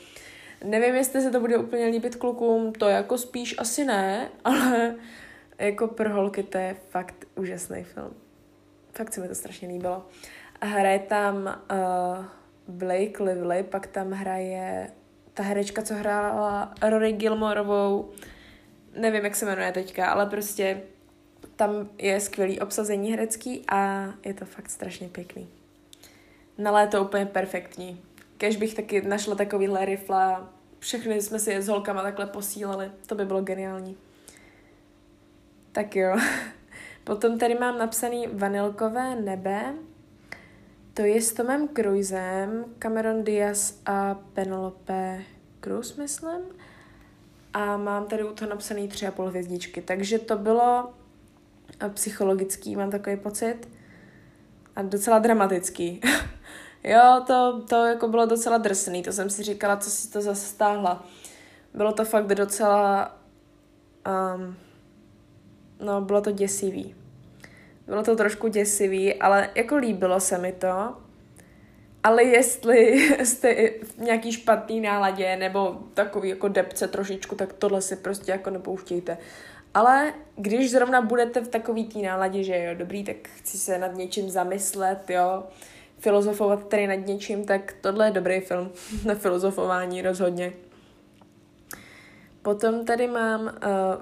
Nevím, 0.64 0.96
jestli 0.96 1.22
se 1.22 1.32
to 1.32 1.40
bude 1.40 1.58
úplně 1.58 1.86
líbit 1.86 2.16
klukům, 2.16 2.74
to 2.74 2.88
jako 2.88 3.18
spíš 3.18 3.56
asi 3.58 3.86
ne, 3.86 4.30
ale 4.44 4.96
jako 5.58 5.88
pro 5.88 6.10
holky 6.10 6.44
to 6.44 6.58
je 6.58 6.76
fakt 6.90 7.28
úžasný 7.36 7.84
film. 7.84 8.14
Fakt 8.92 9.14
se 9.14 9.22
mi 9.22 9.28
to 9.28 9.36
strašně 9.36 9.68
líbilo. 9.68 10.06
Hraje 10.62 11.00
tam 11.00 11.62
uh, 11.72 12.26
Blake 12.68 13.24
Lively, 13.24 13.64
pak 13.64 13.88
tam 13.88 14.12
hraje 14.12 14.92
ta 15.34 15.44
herečka, 15.44 15.82
co 15.82 15.94
hrála 15.94 16.74
Rory 16.90 17.12
Gilmorovou, 17.12 18.12
nevím, 18.98 19.24
jak 19.24 19.36
se 19.36 19.46
jmenuje 19.46 19.72
teďka, 19.72 20.08
ale 20.12 20.26
prostě 20.26 20.82
tam 21.56 21.90
je 21.98 22.20
skvělý 22.20 22.60
obsazení 22.60 23.12
herecký 23.12 23.64
a 23.68 24.10
je 24.26 24.34
to 24.34 24.46
fakt 24.46 24.70
strašně 24.70 25.10
pěkný. 25.10 25.50
Na 26.58 26.72
léto 26.72 27.04
úplně 27.04 27.26
perfektní. 27.26 28.02
Kež 28.38 28.56
bych 28.56 28.74
taky 28.74 29.02
našla 29.02 29.36
takovýhle 29.36 29.86
rifla, 29.86 30.50
všechny 30.80 31.22
jsme 31.22 31.40
si 31.40 31.52
je 31.52 31.62
s 31.62 31.68
holkama 31.68 32.02
takhle 32.02 32.26
posílali, 32.26 32.92
to 33.08 33.16
by 33.16 33.26
bylo 33.26 33.42
geniální. 33.42 33.98
Tak 35.72 35.96
jo. 35.96 36.18
Potom 37.04 37.40
tady 37.40 37.56
mám 37.56 37.78
napsaný 37.78 38.28
Vanilkové 38.34 39.16
nebe, 39.16 39.74
to 40.94 41.02
je 41.02 41.22
s 41.22 41.34
Tomem 41.34 41.68
Cruisem, 41.68 42.66
Cameron 42.80 43.24
Diaz 43.24 43.82
a 43.86 44.16
Penelope 44.34 45.24
Cruz, 45.62 45.96
myslím. 45.96 46.42
A 47.54 47.78
mám 47.78 48.06
tady 48.06 48.24
u 48.24 48.34
toho 48.34 48.50
napsaný 48.50 48.88
tři 48.88 49.08
a 49.08 49.12
půl 49.12 49.26
hvězdičky. 49.26 49.82
Takže 49.82 50.20
to 50.20 50.38
bylo 50.38 50.94
psychologický, 51.94 52.76
mám 52.76 52.92
takový 52.92 53.18
pocit. 53.18 53.70
A 54.76 54.82
docela 54.82 55.20
dramatický. 55.20 56.02
jo, 56.84 57.24
to, 57.28 57.62
to 57.70 57.76
jako 57.86 58.08
bylo 58.08 58.26
docela 58.26 58.58
drsný, 58.58 59.04
to 59.04 59.12
jsem 59.12 59.30
si 59.30 59.44
říkala, 59.44 59.78
co 59.78 59.90
si 59.90 60.12
to 60.12 60.22
zase 60.22 60.46
stáhla. 60.46 61.06
Bylo 61.74 61.94
to 61.94 62.06
fakt 62.06 62.28
docela... 62.28 63.18
Um, 64.36 64.56
no, 65.86 66.02
bylo 66.02 66.22
to 66.22 66.32
děsivý. 66.32 66.96
Bylo 67.88 68.04
to 68.04 68.16
trošku 68.16 68.48
děsivý, 68.48 69.14
ale 69.14 69.50
jako 69.56 69.76
líbilo 69.76 70.20
se 70.20 70.38
mi 70.38 70.52
to. 70.52 70.96
Ale 72.04 72.24
jestli 72.24 73.10
jste 73.26 73.70
v 73.84 73.98
nějaký 73.98 74.32
špatný 74.32 74.82
náladě 74.82 75.36
nebo 75.36 75.78
takový 75.94 76.30
jako 76.30 76.48
depce 76.48 76.88
trošičku, 76.88 77.36
tak 77.36 77.54
tohle 77.54 77.82
si 77.82 77.96
prostě 77.96 78.32
jako 78.32 78.50
nepouštějte. 78.50 79.18
Ale 79.74 80.14
když 80.36 80.72
zrovna 80.72 81.02
budete 81.02 81.42
v 81.42 81.48
takový 81.48 81.86
té 81.86 82.00
náladě, 82.00 82.44
že 82.44 82.64
jo, 82.64 82.76
dobrý, 82.76 83.04
tak 83.04 83.16
chci 83.36 83.58
se 83.58 83.78
nad 83.78 83.96
něčím 83.96 84.30
zamyslet, 84.30 85.10
jo, 85.10 85.44
filozofovat 85.98 86.68
tady 86.68 86.88
nad 86.88 87.08
něčím, 87.08 87.46
tak 87.46 87.74
tohle 87.82 88.08
je 88.08 88.12
dobrý 88.12 88.40
film 88.40 88.72
na 89.06 89.16
filozofování 89.16 90.02
rozhodně. 90.02 90.54
Potom 92.44 92.86
tady 92.86 93.08
mám 93.08 93.42
uh, 93.42 93.52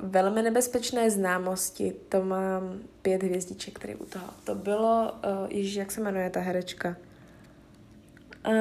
velmi 0.02 0.42
nebezpečné 0.42 1.12
známosti, 1.12 1.96
to 2.10 2.24
mám 2.24 2.80
pět 3.02 3.24
hvězdiček 3.24 3.80
tady 3.80 3.96
u 3.96 4.06
toho. 4.06 4.28
To 4.44 4.56
bylo, 4.56 5.12
uh, 5.12 5.52
ježíš, 5.52 5.76
jak 5.76 5.92
se 5.92 6.02
jmenuje 6.02 6.30
ta 6.30 6.40
herečka? 6.40 6.96
Uh, 8.48 8.54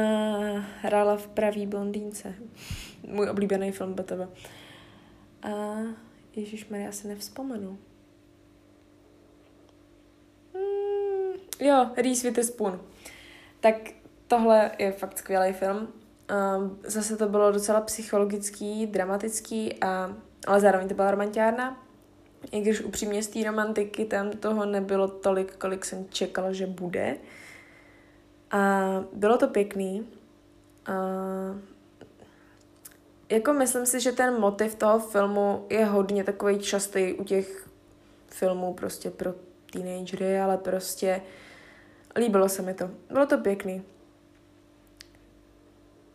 hrála 0.80 1.16
v 1.16 1.26
Pravý 1.26 1.66
blondýnce. 1.66 2.34
Můj 3.06 3.30
oblíbený 3.30 3.72
film 3.72 3.94
pro 3.94 4.04
tebe. 4.04 4.28
Uh, 5.44 5.86
Ježíš 6.36 6.66
já 6.70 6.92
se 6.92 7.08
nevzpomenu. 7.08 7.78
Mm, 10.54 11.66
jo, 11.68 11.90
Reese 11.96 12.28
Witherspoon. 12.28 12.80
Tak 13.60 13.74
tohle 14.26 14.70
je 14.78 14.92
fakt 14.92 15.18
skvělý 15.18 15.52
film. 15.52 15.88
Um, 16.30 16.78
zase 16.84 17.16
to 17.16 17.28
bylo 17.28 17.52
docela 17.52 17.80
psychologický, 17.80 18.86
dramatický, 18.86 19.82
a, 19.82 20.16
ale 20.46 20.60
zároveň 20.60 20.88
to 20.88 20.94
byla 20.94 21.10
romantiárna. 21.10 21.82
I 22.52 22.60
když 22.60 22.80
upřímně 22.80 23.22
z 23.22 23.28
té 23.28 23.44
romantiky 23.44 24.04
tam 24.04 24.30
toho 24.30 24.66
nebylo 24.66 25.08
tolik, 25.08 25.56
kolik 25.56 25.84
jsem 25.84 26.06
čekala, 26.08 26.52
že 26.52 26.66
bude. 26.66 27.16
A 28.50 28.80
bylo 29.12 29.38
to 29.38 29.48
pěkný. 29.48 30.06
A 30.86 30.92
jako 33.28 33.52
myslím 33.52 33.86
si, 33.86 34.00
že 34.00 34.12
ten 34.12 34.40
motiv 34.40 34.74
toho 34.74 34.98
filmu 34.98 35.66
je 35.70 35.84
hodně 35.84 36.24
takový 36.24 36.58
častý 36.58 37.12
u 37.12 37.24
těch 37.24 37.68
filmů 38.28 38.74
prostě 38.74 39.10
pro 39.10 39.34
teenagery, 39.72 40.40
ale 40.40 40.58
prostě 40.58 41.22
líbilo 42.16 42.48
se 42.48 42.62
mi 42.62 42.74
to. 42.74 42.90
Bylo 43.10 43.26
to 43.26 43.38
pěkný. 43.38 43.82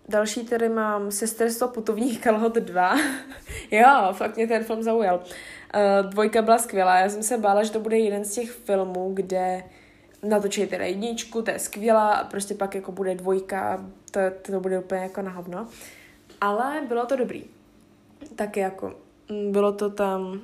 Další 0.10 0.46
tady 0.46 0.70
mám 0.70 1.12
Sesterstvo 1.12 1.68
putovních 1.68 2.22
kalhot 2.22 2.56
2. 2.56 2.96
jo, 3.72 4.14
fakt 4.14 4.36
mě 4.36 4.48
ten 4.48 4.64
film 4.64 4.84
zaujal. 4.84 5.20
Uh, 5.20 6.10
dvojka 6.10 6.42
byla 6.42 6.58
skvělá, 6.58 7.00
já 7.00 7.10
jsem 7.10 7.24
se 7.24 7.38
bála, 7.38 7.64
že 7.64 7.72
to 7.72 7.80
bude 7.80 7.98
jeden 7.98 8.26
z 8.26 8.34
těch 8.34 8.52
filmů, 8.52 9.12
kde 9.14 9.64
natočí 10.24 10.68
teda 10.68 10.86
jedničku, 10.86 11.42
to 11.42 11.52
je 11.52 11.60
skvělá 11.60 12.14
a 12.14 12.24
prostě 12.24 12.54
pak 12.54 12.76
jako 12.76 12.92
bude 12.92 13.16
dvojka, 13.16 13.86
to, 14.12 14.20
to 14.42 14.60
bude 14.60 14.80
úplně 14.80 15.02
jako 15.02 15.22
na 15.22 15.32
hovno. 15.32 15.68
Ale 16.42 16.82
bylo 16.88 17.06
to 17.06 17.16
dobrý. 17.16 17.44
Tak 18.36 18.58
jako, 18.58 18.96
mm, 19.30 19.52
bylo 19.52 19.74
to 19.74 19.90
tam 19.90 20.22
uh, 20.32 20.40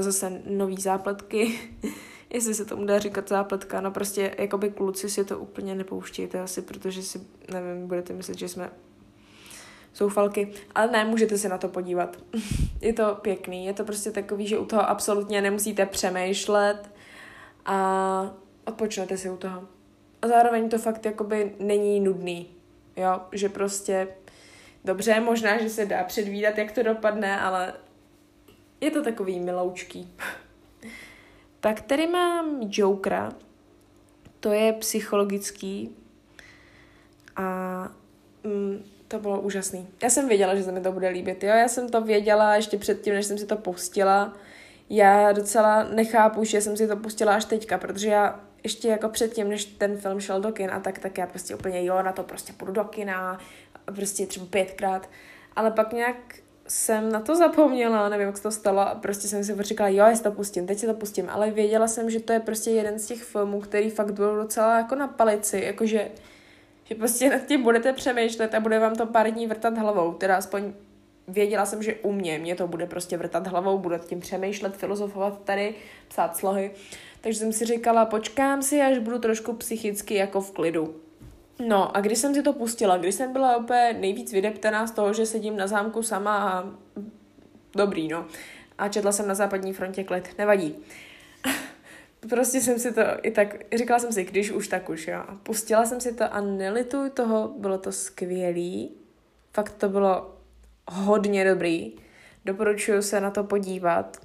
zase 0.00 0.42
nový 0.46 0.80
zápletky, 0.80 1.58
jestli 2.30 2.54
se 2.54 2.64
tomu 2.64 2.86
dá 2.86 2.98
říkat 2.98 3.28
zápletka, 3.28 3.80
no 3.80 3.90
prostě 3.90 4.34
jakoby 4.38 4.70
kluci 4.70 5.10
si 5.10 5.24
to 5.24 5.38
úplně 5.38 5.74
nepouštějte 5.74 6.40
asi, 6.40 6.62
protože 6.62 7.02
si, 7.02 7.20
nevím, 7.52 7.86
budete 7.88 8.12
myslet, 8.12 8.38
že 8.38 8.48
jsme 8.48 8.70
soufalky, 9.92 10.52
ale 10.74 10.90
ne, 10.90 11.04
můžete 11.04 11.38
se 11.38 11.48
na 11.48 11.58
to 11.58 11.68
podívat. 11.68 12.16
je 12.80 12.92
to 12.92 13.14
pěkný, 13.14 13.66
je 13.66 13.72
to 13.72 13.84
prostě 13.84 14.10
takový, 14.10 14.46
že 14.46 14.58
u 14.58 14.64
toho 14.64 14.88
absolutně 14.88 15.42
nemusíte 15.42 15.86
přemýšlet 15.86 16.90
a 17.64 18.30
odpočnete 18.64 19.16
si 19.16 19.30
u 19.30 19.36
toho. 19.36 19.68
A 20.22 20.28
zároveň 20.28 20.68
to 20.68 20.78
fakt 20.78 21.04
jakoby 21.04 21.54
není 21.58 22.00
nudný, 22.00 22.48
jo, 22.96 23.20
že 23.32 23.48
prostě 23.48 24.08
dobře, 24.84 25.20
možná, 25.20 25.62
že 25.62 25.70
se 25.70 25.86
dá 25.86 26.04
předvídat, 26.04 26.58
jak 26.58 26.72
to 26.72 26.82
dopadne, 26.82 27.40
ale 27.40 27.74
je 28.80 28.90
to 28.90 29.02
takový 29.02 29.40
miloučký. 29.40 30.12
Pak 31.60 31.80
tady 31.80 32.06
mám 32.06 32.60
Jokera, 32.70 33.32
to 34.40 34.52
je 34.52 34.72
psychologický 34.72 35.96
a 37.36 37.88
mm, 38.44 38.84
to 39.08 39.18
bylo 39.18 39.40
úžasný. 39.40 39.88
Já 40.02 40.10
jsem 40.10 40.28
věděla, 40.28 40.54
že 40.54 40.62
se 40.62 40.72
mi 40.72 40.80
to 40.80 40.92
bude 40.92 41.08
líbit, 41.08 41.42
jo, 41.42 41.50
já 41.50 41.68
jsem 41.68 41.88
to 41.88 42.00
věděla 42.00 42.56
ještě 42.56 42.78
předtím, 42.78 43.14
než 43.14 43.26
jsem 43.26 43.38
si 43.38 43.46
to 43.46 43.56
pustila. 43.56 44.36
já 44.90 45.32
docela 45.32 45.84
nechápu, 45.84 46.44
že 46.44 46.60
jsem 46.60 46.76
si 46.76 46.88
to 46.88 46.96
pustila 46.96 47.34
až 47.34 47.44
teďka, 47.44 47.78
protože 47.78 48.08
já 48.08 48.40
ještě 48.62 48.88
jako 48.88 49.08
předtím, 49.08 49.48
než 49.48 49.64
ten 49.64 49.96
film 49.96 50.20
šel 50.20 50.40
do 50.40 50.52
kina, 50.52 50.80
tak, 50.80 50.98
tak 50.98 51.18
já 51.18 51.26
prostě 51.26 51.54
úplně 51.54 51.84
jo, 51.84 52.02
na 52.02 52.12
to 52.12 52.22
prostě 52.22 52.52
půjdu 52.52 52.72
do 52.72 52.84
kina, 52.84 53.38
prostě 53.84 54.26
třeba 54.26 54.46
pětkrát, 54.46 55.10
ale 55.56 55.70
pak 55.70 55.92
nějak 55.92 56.16
jsem 56.68 57.12
na 57.12 57.20
to 57.20 57.36
zapomněla, 57.36 58.08
nevím, 58.08 58.26
jak 58.26 58.36
se 58.36 58.42
to 58.42 58.50
stalo 58.50 58.80
a 58.80 58.94
prostě 58.94 59.28
jsem 59.28 59.44
si 59.44 59.56
říkala, 59.60 59.88
jo, 59.88 59.96
já 59.96 60.16
si 60.16 60.22
to 60.22 60.30
pustím, 60.30 60.66
teď 60.66 60.78
si 60.78 60.86
to 60.86 60.94
pustím, 60.94 61.30
ale 61.30 61.50
věděla 61.50 61.88
jsem, 61.88 62.10
že 62.10 62.20
to 62.20 62.32
je 62.32 62.40
prostě 62.40 62.70
jeden 62.70 62.98
z 62.98 63.06
těch 63.06 63.22
filmů, 63.22 63.60
který 63.60 63.90
fakt 63.90 64.12
byl 64.12 64.36
docela 64.36 64.78
jako 64.78 64.94
na 64.94 65.08
palici, 65.08 65.62
jakože 65.64 66.10
že 66.84 66.94
prostě 66.94 67.30
nad 67.30 67.46
tím 67.46 67.62
budete 67.62 67.92
přemýšlet 67.92 68.54
a 68.54 68.60
bude 68.60 68.78
vám 68.78 68.96
to 68.96 69.06
pár 69.06 69.30
dní 69.30 69.46
vrtat 69.46 69.78
hlavou, 69.78 70.12
teda 70.12 70.36
aspoň 70.36 70.72
věděla 71.28 71.66
jsem, 71.66 71.82
že 71.82 71.94
u 71.94 72.12
mě 72.12 72.38
mě 72.38 72.54
to 72.54 72.68
bude 72.68 72.86
prostě 72.86 73.16
vrtat 73.16 73.46
hlavou, 73.46 73.78
budu 73.78 73.98
tím 73.98 74.20
přemýšlet, 74.20 74.76
filozofovat 74.76 75.44
tady, 75.44 75.74
psát 76.08 76.36
slohy, 76.36 76.70
takže 77.20 77.38
jsem 77.38 77.52
si 77.52 77.64
říkala, 77.64 78.06
počkám 78.06 78.62
si, 78.62 78.80
až 78.80 78.98
budu 78.98 79.18
trošku 79.18 79.52
psychicky 79.52 80.14
jako 80.14 80.40
v 80.40 80.50
klidu. 80.50 81.07
No 81.66 81.96
a 81.96 82.00
když 82.00 82.18
jsem 82.18 82.34
si 82.34 82.42
to 82.42 82.52
pustila, 82.52 82.96
když 82.96 83.14
jsem 83.14 83.32
byla 83.32 83.56
úplně 83.56 83.96
nejvíc 84.00 84.32
vydeptaná 84.32 84.86
z 84.86 84.90
toho, 84.90 85.12
že 85.12 85.26
sedím 85.26 85.56
na 85.56 85.66
zámku 85.66 86.02
sama 86.02 86.38
a 86.38 86.64
dobrý, 87.74 88.08
no. 88.08 88.26
A 88.78 88.88
četla 88.88 89.12
jsem 89.12 89.28
na 89.28 89.34
západní 89.34 89.72
frontě 89.72 90.04
klid, 90.04 90.38
nevadí. 90.38 90.76
prostě 92.28 92.60
jsem 92.60 92.78
si 92.78 92.92
to 92.92 93.00
i 93.22 93.30
tak, 93.30 93.74
říkala 93.74 93.98
jsem 93.98 94.12
si, 94.12 94.24
když 94.24 94.50
už 94.50 94.68
tak 94.68 94.88
už, 94.88 95.06
jo. 95.06 95.18
A 95.28 95.38
pustila 95.42 95.86
jsem 95.86 96.00
si 96.00 96.14
to 96.14 96.34
a 96.34 96.40
nelituj 96.40 97.10
toho, 97.10 97.54
bylo 97.56 97.78
to 97.78 97.92
skvělý. 97.92 98.90
Fakt 99.52 99.72
to 99.72 99.88
bylo 99.88 100.36
hodně 100.88 101.44
dobrý. 101.44 101.92
Doporučuju 102.44 103.02
se 103.02 103.20
na 103.20 103.30
to 103.30 103.44
podívat. 103.44 104.16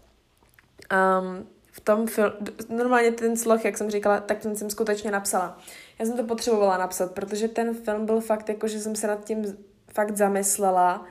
Um, 0.93 1.47
v 1.71 1.79
tom 1.79 2.07
film, 2.07 2.33
normálně 2.69 3.11
ten 3.11 3.37
sloh, 3.37 3.65
jak 3.65 3.77
jsem 3.77 3.89
říkala, 3.89 4.19
tak 4.19 4.39
ten 4.39 4.55
jsem 4.55 4.69
skutečně 4.69 5.11
napsala. 5.11 5.59
Já 6.00 6.05
jsem 6.05 6.17
to 6.17 6.23
potřebovala 6.23 6.77
napsat, 6.77 7.12
protože 7.12 7.47
ten 7.47 7.73
film 7.73 8.05
byl 8.05 8.21
fakt 8.21 8.50
jako, 8.50 8.67
že 8.67 8.79
jsem 8.79 8.95
se 8.95 9.07
nad 9.07 9.25
tím 9.25 9.57
fakt 9.93 10.17
zamyslela 10.17 11.05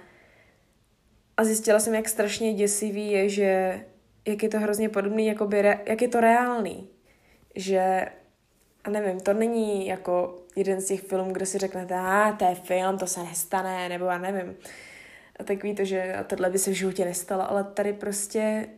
a 1.37 1.45
zjistila 1.45 1.81
jsem, 1.81 1.95
jak 1.95 2.09
strašně 2.09 2.55
děsivý 2.55 3.11
je, 3.11 3.29
že 3.29 3.81
jak 4.29 4.43
je 4.43 4.49
to 4.49 4.61
hrozně 4.61 4.89
podobný, 4.89 5.27
jakoby 5.27 5.63
re, 5.63 5.81
jak 5.87 6.03
je 6.03 6.09
to 6.09 6.21
reálný. 6.21 6.89
Že, 7.55 8.07
a 8.85 8.91
nevím, 8.91 9.21
to 9.21 9.33
není 9.33 9.87
jako 9.87 10.43
jeden 10.57 10.81
z 10.81 10.87
těch 10.87 11.01
filmů, 11.01 11.33
kde 11.33 11.47
si 11.47 11.59
řeknete, 11.59 11.95
a 11.95 12.33
to 12.33 12.45
je 12.45 12.55
film, 12.55 12.99
to 12.99 13.07
se 13.07 13.23
nestane, 13.23 13.89
nebo 13.89 14.05
já 14.05 14.19
nevím. 14.19 14.57
A 15.39 15.45
tak 15.45 15.63
ví 15.63 15.75
to, 15.75 15.85
že 15.85 16.17
tohle 16.27 16.51
by 16.51 16.59
se 16.59 16.71
v 16.71 16.75
životě 16.75 17.05
nestalo, 17.05 17.51
ale 17.51 17.65
tady 17.65 17.93
prostě 17.93 18.69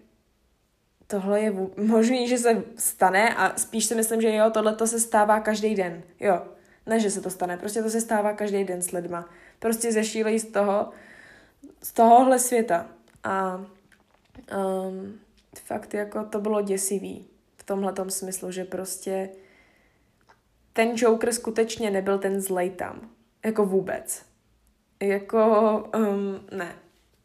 tohle 1.06 1.40
je 1.40 1.52
možný, 1.76 2.28
že 2.28 2.38
se 2.38 2.64
stane 2.76 3.34
a 3.34 3.56
spíš 3.56 3.84
si 3.84 3.94
myslím, 3.94 4.20
že 4.20 4.34
jo, 4.34 4.50
tohle 4.50 4.74
to 4.74 4.86
se 4.86 5.00
stává 5.00 5.40
každý 5.40 5.74
den. 5.74 6.02
Jo, 6.20 6.42
ne, 6.86 7.00
že 7.00 7.10
se 7.10 7.20
to 7.20 7.30
stane, 7.30 7.56
prostě 7.56 7.82
to 7.82 7.90
se 7.90 8.00
stává 8.00 8.32
každý 8.32 8.64
den 8.64 8.82
s 8.82 8.90
lidma. 8.90 9.28
Prostě 9.58 9.92
zešílejí 9.92 10.38
z 10.38 10.46
toho, 10.46 10.90
z 11.82 11.92
tohohle 11.92 12.38
světa. 12.38 12.86
A 13.24 13.56
um, 13.56 15.20
fakt 15.64 15.94
jako 15.94 16.24
to 16.24 16.40
bylo 16.40 16.62
děsivý 16.62 17.26
v 17.56 17.62
tomhle 17.64 17.92
smyslu, 18.08 18.50
že 18.50 18.64
prostě 18.64 19.30
ten 20.72 20.92
Joker 20.94 21.32
skutečně 21.32 21.90
nebyl 21.90 22.18
ten 22.18 22.40
zlej 22.40 22.70
tam. 22.70 23.10
Jako 23.44 23.66
vůbec. 23.66 24.22
Jako, 25.00 25.90
um, 25.96 26.40
ne. 26.58 26.74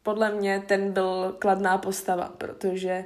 Podle 0.02 0.34
mě 0.34 0.62
ten 0.66 0.92
byl 0.92 1.36
kladná 1.38 1.78
postava, 1.78 2.34
protože 2.38 3.04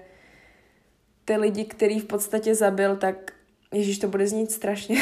ty 1.24 1.36
lidi, 1.36 1.64
který 1.64 2.00
v 2.00 2.04
podstatě 2.04 2.54
zabil, 2.54 2.96
tak 2.96 3.32
Ježíš, 3.74 3.98
to 3.98 4.08
bude 4.08 4.26
znít 4.26 4.52
strašně. 4.52 4.96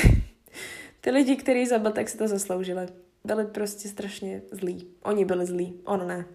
ty 1.00 1.11
lidi, 1.11 1.37
který 1.37 1.66
zabil, 1.66 1.92
tak 1.92 2.08
si 2.08 2.18
to 2.18 2.28
zasloužili. 2.28 2.87
Byli 3.24 3.46
prostě 3.46 3.88
strašně 3.88 4.42
zlí. 4.50 4.90
Oni 5.02 5.24
byli 5.24 5.46
zlí, 5.46 5.80
on 5.85 6.06
ne. 6.06 6.26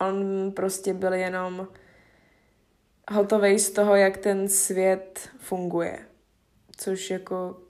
On 0.00 0.52
prostě 0.56 0.94
byl 0.94 1.12
jenom 1.12 1.68
hotový 3.10 3.58
z 3.58 3.70
toho, 3.70 3.96
jak 3.96 4.16
ten 4.16 4.48
svět 4.48 5.28
funguje. 5.38 5.98
Což 6.76 7.10
jako 7.10 7.60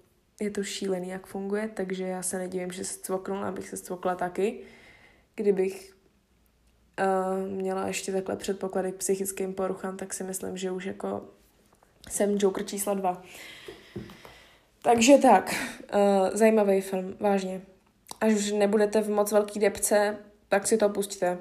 je 0.40 0.50
to 0.50 0.64
šílený, 0.64 1.08
jak 1.08 1.26
funguje, 1.26 1.68
takže 1.74 2.04
já 2.04 2.22
se 2.22 2.38
nedivím, 2.38 2.72
že 2.72 2.85
se 2.85 3.00
cvoknul, 3.00 3.44
abych 3.44 3.68
se 3.68 3.76
cvokla 3.76 4.14
taky. 4.14 4.61
Kdybych 5.35 5.94
měla 7.48 7.87
ještě 7.87 8.12
takhle 8.12 8.37
předpoklady 8.37 8.92
k 8.92 8.96
psychickým 8.96 9.55
poruchám, 9.55 9.96
tak 9.96 10.14
si 10.14 10.24
myslím, 10.24 10.57
že 10.57 10.70
už 10.70 10.85
jako 10.85 11.24
jsem 12.11 12.37
Joker 12.38 12.66
čísla 12.66 12.94
dva. 12.94 13.22
Takže 14.83 15.18
tak, 15.18 15.55
uh, 15.94 16.37
zajímavý 16.37 16.81
film, 16.81 17.16
vážně. 17.20 17.61
Až 18.20 18.35
už 18.35 18.52
nebudete 18.52 19.00
v 19.00 19.11
moc 19.11 19.33
velký 19.33 19.61
depce, 19.61 20.16
tak 20.48 20.66
si 20.66 20.76
to 20.76 20.88
pustíte. 20.88 21.38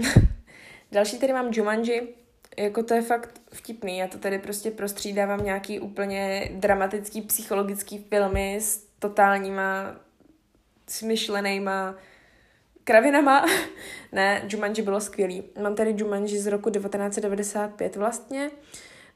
Další 0.92 1.18
tady 1.18 1.32
mám 1.32 1.50
Jumanji, 1.52 2.14
jako 2.56 2.82
to 2.82 2.94
je 2.94 3.02
fakt 3.02 3.40
vtipný, 3.52 3.98
já 3.98 4.08
to 4.08 4.18
tady 4.18 4.38
prostě 4.38 4.70
prostřídávám 4.70 5.44
nějaký 5.44 5.80
úplně 5.80 6.50
dramatický 6.54 7.22
psychologický 7.22 7.98
filmy 7.98 8.56
s 8.60 8.86
totálníma 8.98 9.96
smyšlenýma 10.88 11.94
kravinama. 12.84 13.46
ne, 14.12 14.42
Jumanji 14.48 14.82
bylo 14.82 15.00
skvělý. 15.00 15.42
Mám 15.62 15.74
tady 15.74 15.94
Jumanji 15.96 16.38
z 16.38 16.46
roku 16.46 16.70
1995 16.70 17.96
vlastně. 17.96 18.50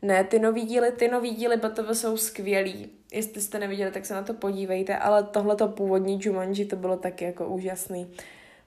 Ne, 0.02 0.24
ty 0.24 0.38
nový 0.38 0.62
díly, 0.62 0.92
ty 0.92 1.08
nový 1.08 1.30
díly 1.30 1.56
BTV 1.56 1.90
jsou 1.92 2.16
skvělý. 2.16 2.90
Jestli 3.12 3.40
jste 3.40 3.58
neviděli, 3.58 3.90
tak 3.90 4.06
se 4.06 4.14
na 4.14 4.22
to 4.22 4.34
podívejte, 4.34 4.96
ale 4.96 5.22
tohleto 5.22 5.68
původní 5.68 6.18
Jumanji 6.22 6.64
to 6.64 6.76
bylo 6.76 6.96
taky 6.96 7.24
jako 7.24 7.46
úžasný. 7.46 8.10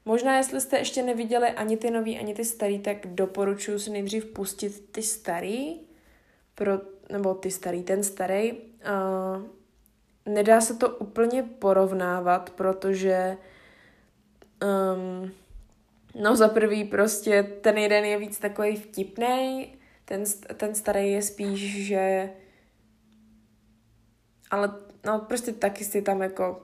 Možná, 0.05 0.37
jestli 0.37 0.61
jste 0.61 0.77
ještě 0.77 1.03
neviděli 1.03 1.47
ani 1.47 1.77
ty 1.77 1.91
nový, 1.91 2.19
ani 2.19 2.33
ty 2.33 2.45
starý, 2.45 2.79
tak 2.79 2.97
doporučuji 3.07 3.79
si 3.79 3.89
nejdřív 3.89 4.25
pustit 4.25 4.91
ty 4.91 5.01
starý, 5.01 5.79
pro, 6.55 6.71
nebo 7.11 7.33
ty 7.33 7.51
starý, 7.51 7.83
ten 7.83 8.03
starý. 8.03 8.51
Uh, 8.51 9.43
nedá 10.25 10.61
se 10.61 10.75
to 10.75 10.89
úplně 10.89 11.43
porovnávat, 11.43 12.49
protože 12.49 13.37
um, 14.61 15.31
no 16.15 16.35
za 16.35 16.47
prvý 16.47 16.83
prostě 16.83 17.43
ten 17.43 17.77
jeden 17.77 18.05
je 18.05 18.17
víc 18.17 18.39
takový 18.39 18.75
vtipný, 18.75 19.67
ten, 20.05 20.23
ten 20.57 20.75
starý 20.75 21.11
je 21.11 21.21
spíš, 21.21 21.85
že 21.85 22.29
ale 24.51 24.73
no 25.05 25.19
prostě 25.19 25.53
taky 25.53 25.85
si 25.85 26.01
tam 26.01 26.21
jako 26.21 26.61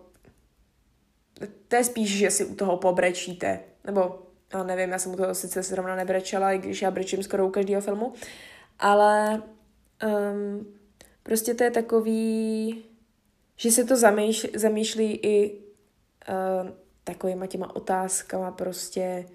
to 1.67 1.75
je 1.75 1.83
spíš, 1.83 2.17
že 2.17 2.31
si 2.31 2.45
u 2.45 2.55
toho 2.55 2.77
pobrečíte, 2.77 3.60
nebo 3.83 4.19
já 4.53 4.63
nevím, 4.63 4.89
já 4.89 4.99
jsem 4.99 5.13
u 5.13 5.15
toho 5.15 5.36
sice 5.36 5.63
zrovna 5.63 5.95
nebrečela, 5.95 6.51
i 6.51 6.57
když 6.57 6.81
já 6.81 6.91
brečím 6.91 7.23
skoro 7.23 7.47
u 7.47 7.49
každého 7.49 7.81
filmu, 7.81 8.13
ale 8.79 9.43
um, 10.05 10.73
prostě 11.23 11.53
to 11.53 11.63
je 11.63 11.71
takový, 11.71 12.83
že 13.55 13.71
se 13.71 13.83
to 13.83 13.95
zamýšlí, 13.95 14.49
zamýšlí 14.55 15.19
i 15.23 15.62
uh, 16.29 16.69
takovýma 17.07 17.47
těma 17.47 17.75
otázkama 17.75 18.51
prostě 18.51 19.25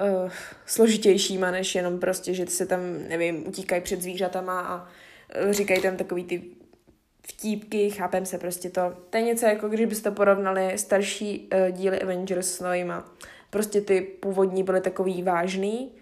uh, 0.00 0.30
složitějšíma, 0.66 1.50
než 1.50 1.74
jenom 1.74 1.98
prostě, 1.98 2.34
že 2.34 2.46
se 2.46 2.66
tam, 2.66 2.80
nevím, 3.08 3.48
utíkají 3.48 3.82
před 3.82 4.02
zvířatama 4.02 4.60
a 4.60 4.88
uh, 5.44 5.52
říkají 5.52 5.82
tam 5.82 5.96
takový 5.96 6.24
ty 6.24 6.42
vtípky, 7.26 7.90
chápem 7.90 8.26
se 8.26 8.38
prostě 8.38 8.70
to. 8.70 8.92
To 9.10 9.16
je 9.16 9.22
něco 9.22 9.46
jako 9.46 9.68
když 9.68 9.86
byste 9.86 10.10
porovnali 10.10 10.78
starší 10.78 11.50
uh, 11.52 11.76
díly 11.76 12.02
Avengers 12.02 12.52
s 12.52 12.60
novýma. 12.60 13.14
Prostě 13.50 13.80
ty 13.80 14.00
původní 14.00 14.62
byly 14.62 14.80
takový 14.80 15.22
vážný 15.22 15.92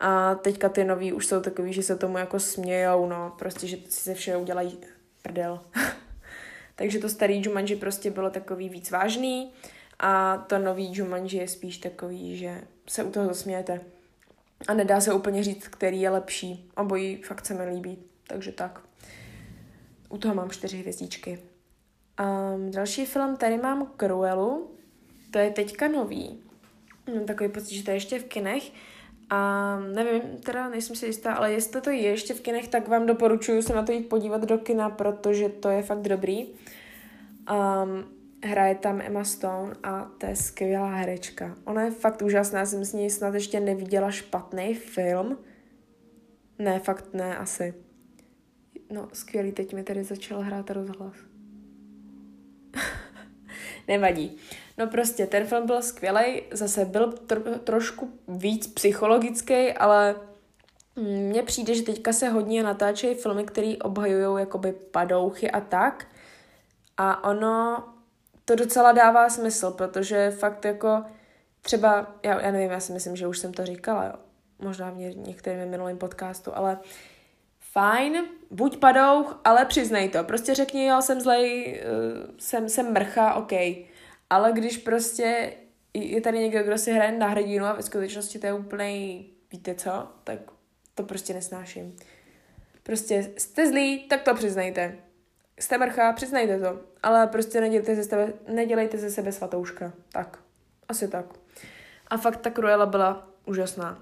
a 0.00 0.34
teďka 0.34 0.68
ty 0.68 0.84
nový 0.84 1.12
už 1.12 1.26
jsou 1.26 1.40
takový, 1.40 1.72
že 1.72 1.82
se 1.82 1.96
tomu 1.96 2.18
jako 2.18 2.40
smějou, 2.40 3.06
no, 3.06 3.34
prostě, 3.38 3.66
že 3.66 3.76
si 3.88 4.00
se 4.00 4.14
vše 4.14 4.36
udělají 4.36 4.78
prdel. 5.22 5.60
Takže 6.78 6.98
to 6.98 7.08
starý 7.08 7.42
Jumanji 7.42 7.76
prostě 7.76 8.10
bylo 8.10 8.30
takový 8.30 8.68
víc 8.68 8.90
vážný 8.90 9.52
a 9.98 10.36
to 10.36 10.58
nový 10.58 10.90
Jumanji 10.92 11.36
je 11.36 11.48
spíš 11.48 11.78
takový, 11.78 12.36
že 12.36 12.60
se 12.88 13.04
u 13.04 13.10
toho 13.10 13.26
zasmějete. 13.26 13.80
A 14.68 14.74
nedá 14.74 15.00
se 15.00 15.12
úplně 15.12 15.42
říct, 15.42 15.68
který 15.68 16.00
je 16.00 16.10
lepší. 16.10 16.70
Obojí 16.76 17.16
fakt 17.16 17.46
se 17.46 17.54
mi 17.54 17.64
líbí, 17.64 17.98
takže 18.26 18.52
tak. 18.52 18.80
U 20.08 20.18
toho 20.18 20.34
mám 20.34 20.50
čtyři 20.50 20.76
hvězdičky. 20.76 21.38
Um, 22.20 22.70
další 22.70 23.06
film, 23.06 23.36
tady 23.36 23.58
mám 23.58 23.92
Cruelu, 24.00 24.70
to 25.30 25.38
je 25.38 25.50
teďka 25.50 25.88
nový. 25.88 26.42
Mám 27.14 27.26
takový 27.26 27.48
pocit, 27.48 27.74
že 27.74 27.84
to 27.84 27.90
je 27.90 27.96
ještě 27.96 28.18
v 28.18 28.24
kinech. 28.24 28.72
A 29.30 29.80
nevím, 29.94 30.22
teda 30.44 30.68
nejsem 30.68 30.96
si 30.96 31.06
jistá, 31.06 31.34
ale 31.34 31.52
jestli 31.52 31.80
to 31.80 31.90
je 31.90 31.98
ještě 31.98 32.34
v 32.34 32.40
kinech, 32.40 32.68
tak 32.68 32.88
vám 32.88 33.06
doporučuji 33.06 33.62
se 33.62 33.74
na 33.74 33.82
to 33.82 33.92
jít 33.92 34.08
podívat 34.08 34.44
do 34.44 34.58
kina, 34.58 34.90
protože 34.90 35.48
to 35.48 35.68
je 35.68 35.82
fakt 35.82 36.02
dobrý. 36.02 36.46
Um, 36.46 38.04
hraje 38.44 38.74
tam 38.74 39.00
Emma 39.00 39.24
Stone 39.24 39.74
a 39.82 40.10
to 40.18 40.26
je 40.26 40.36
skvělá 40.36 40.94
herečka. 40.94 41.56
Ona 41.64 41.82
je 41.82 41.90
fakt 41.90 42.22
úžasná, 42.22 42.66
jsem 42.66 42.84
s 42.84 42.92
ní 42.92 43.10
snad 43.10 43.34
ještě 43.34 43.60
neviděla 43.60 44.10
špatný 44.10 44.74
film. 44.74 45.38
Ne, 46.58 46.80
fakt 46.80 47.14
ne, 47.14 47.38
asi. 47.38 47.74
No, 48.90 49.08
skvělý, 49.12 49.52
teď 49.52 49.74
mi 49.74 49.82
tady 49.82 50.04
začal 50.04 50.40
hrát 50.40 50.70
rozhlas. 50.70 51.14
Nevadí. 53.88 54.36
No 54.78 54.86
prostě, 54.86 55.26
ten 55.26 55.46
film 55.46 55.66
byl 55.66 55.82
skvělý, 55.82 56.42
zase 56.50 56.84
byl 56.84 57.10
tro- 57.10 57.58
trošku 57.58 58.12
víc 58.28 58.66
psychologický, 58.66 59.72
ale 59.72 60.16
mně 60.96 61.42
přijde, 61.42 61.74
že 61.74 61.82
teďka 61.82 62.12
se 62.12 62.28
hodně 62.28 62.62
natáčejí 62.62 63.14
filmy, 63.14 63.44
které 63.44 63.74
obhajují 63.82 64.40
jakoby 64.40 64.72
padouchy 64.72 65.50
a 65.50 65.60
tak. 65.60 66.06
A 66.96 67.24
ono 67.24 67.84
to 68.44 68.54
docela 68.54 68.92
dává 68.92 69.28
smysl, 69.28 69.70
protože 69.70 70.30
fakt 70.30 70.64
jako 70.64 71.04
třeba, 71.62 72.14
já, 72.22 72.40
já 72.40 72.50
nevím, 72.50 72.70
já 72.70 72.80
si 72.80 72.92
myslím, 72.92 73.16
že 73.16 73.26
už 73.26 73.38
jsem 73.38 73.52
to 73.52 73.66
říkala, 73.66 74.04
jo. 74.04 74.12
možná 74.58 74.90
v 74.90 74.96
některém 75.16 75.70
minulém 75.70 75.98
podcastu, 75.98 76.56
ale 76.56 76.78
fajn, 77.60 78.24
buď 78.50 78.78
padouch, 78.78 79.40
ale 79.44 79.64
přiznej 79.64 80.08
to. 80.08 80.24
Prostě 80.24 80.54
řekni, 80.54 80.86
jo, 80.86 81.02
jsem 81.02 81.20
zlej, 81.20 81.80
uh, 81.84 82.30
jsem, 82.38 82.68
jsem 82.68 82.92
mrcha, 82.92 83.34
OK. 83.34 83.52
Ale 84.30 84.52
když 84.52 84.76
prostě 84.76 85.52
je 85.94 86.20
tady 86.20 86.38
někdo, 86.38 86.62
kdo 86.62 86.78
si 86.78 86.92
hraje 86.92 87.18
na 87.18 87.28
hrdinu 87.28 87.64
a 87.64 87.72
ve 87.72 87.82
skutečnosti 87.82 88.38
to 88.38 88.46
je 88.46 88.52
úplný, 88.52 89.26
víte 89.52 89.74
co, 89.74 90.08
tak 90.24 90.38
to 90.94 91.02
prostě 91.02 91.34
nesnáším. 91.34 91.96
Prostě 92.82 93.30
jste 93.36 93.68
zlí, 93.68 94.08
tak 94.08 94.22
to 94.22 94.34
přiznejte. 94.34 94.98
Jste 95.60 95.78
mrcha, 95.78 96.12
přiznejte 96.12 96.58
to. 96.58 96.80
Ale 97.02 97.26
prostě 97.26 97.60
nedělejte 97.60 97.96
ze 97.96 98.04
sebe, 98.04 98.32
nedělejte 98.48 98.98
ze 98.98 99.10
sebe 99.10 99.32
svatouška. 99.32 99.92
Tak. 100.12 100.38
Asi 100.88 101.08
tak. 101.08 101.26
A 102.08 102.16
fakt 102.16 102.36
ta 102.36 102.50
Cruella 102.50 102.86
byla 102.86 103.28
úžasná. 103.46 103.98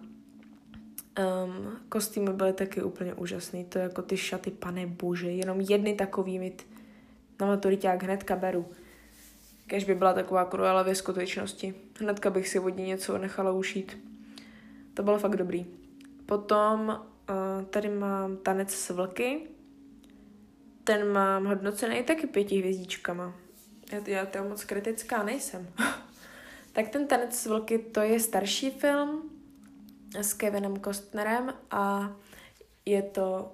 Um, 1.19 1.81
kostýmy 1.89 2.33
byly 2.33 2.53
taky 2.53 2.83
úplně 2.83 3.15
úžasný. 3.15 3.65
To 3.65 3.79
jako 3.79 4.03
ty 4.03 4.17
šaty, 4.17 4.51
pane 4.51 4.87
bože, 4.87 5.31
jenom 5.31 5.61
jedny 5.61 5.95
takový 5.95 6.39
mít 6.39 6.67
na 7.41 7.47
maturiták 7.47 8.03
hnedka 8.03 8.37
beru. 8.37 8.67
Kež 9.67 9.85
by 9.85 9.95
byla 9.95 10.13
taková 10.13 10.45
Cruella 10.45 10.83
ve 10.83 10.95
skutečnosti. 10.95 11.75
Hnedka 12.01 12.31
bych 12.31 12.49
si 12.49 12.59
od 12.59 12.77
ní 12.77 12.85
něco 12.85 13.19
nechala 13.19 13.53
ušít. 13.53 13.99
To 14.95 15.03
bylo 15.03 15.19
fakt 15.19 15.37
dobrý. 15.37 15.67
Potom 16.27 16.89
uh, 16.89 17.65
tady 17.65 17.89
mám 17.89 18.37
tanec 18.37 18.71
s 18.71 18.91
vlky. 18.91 19.41
Ten 20.85 21.13
mám 21.13 21.45
hodnocený 21.45 22.03
taky 22.03 22.27
pěti 22.27 22.59
hvězdičkama. 22.59 23.35
Já, 23.93 24.01
já 24.07 24.27
to 24.27 24.45
moc 24.45 24.65
kritická 24.65 25.23
nejsem. 25.23 25.69
tak 26.73 26.89
ten 26.89 27.07
tanec 27.07 27.39
s 27.39 27.47
vlky, 27.47 27.79
to 27.79 28.01
je 28.01 28.21
starší 28.21 28.71
film 28.71 29.31
s 30.21 30.35
Kevinem 30.35 30.77
Kostnerem 30.77 31.55
a 31.71 32.17
je 32.87 33.03
to 33.03 33.53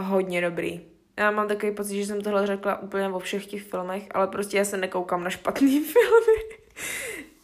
hodně 0.00 0.40
dobrý. 0.40 0.97
Já 1.18 1.30
mám 1.30 1.48
takový 1.48 1.74
pocit, 1.74 1.96
že 1.96 2.06
jsem 2.06 2.20
tohle 2.20 2.46
řekla 2.46 2.82
úplně 2.82 3.08
o 3.08 3.18
všech 3.18 3.46
těch 3.46 3.62
filmech, 3.62 4.06
ale 4.14 4.26
prostě 4.26 4.56
já 4.56 4.64
se 4.64 4.76
nekoukám 4.76 5.24
na 5.24 5.30
špatný 5.30 5.80
filmy. 5.84 6.58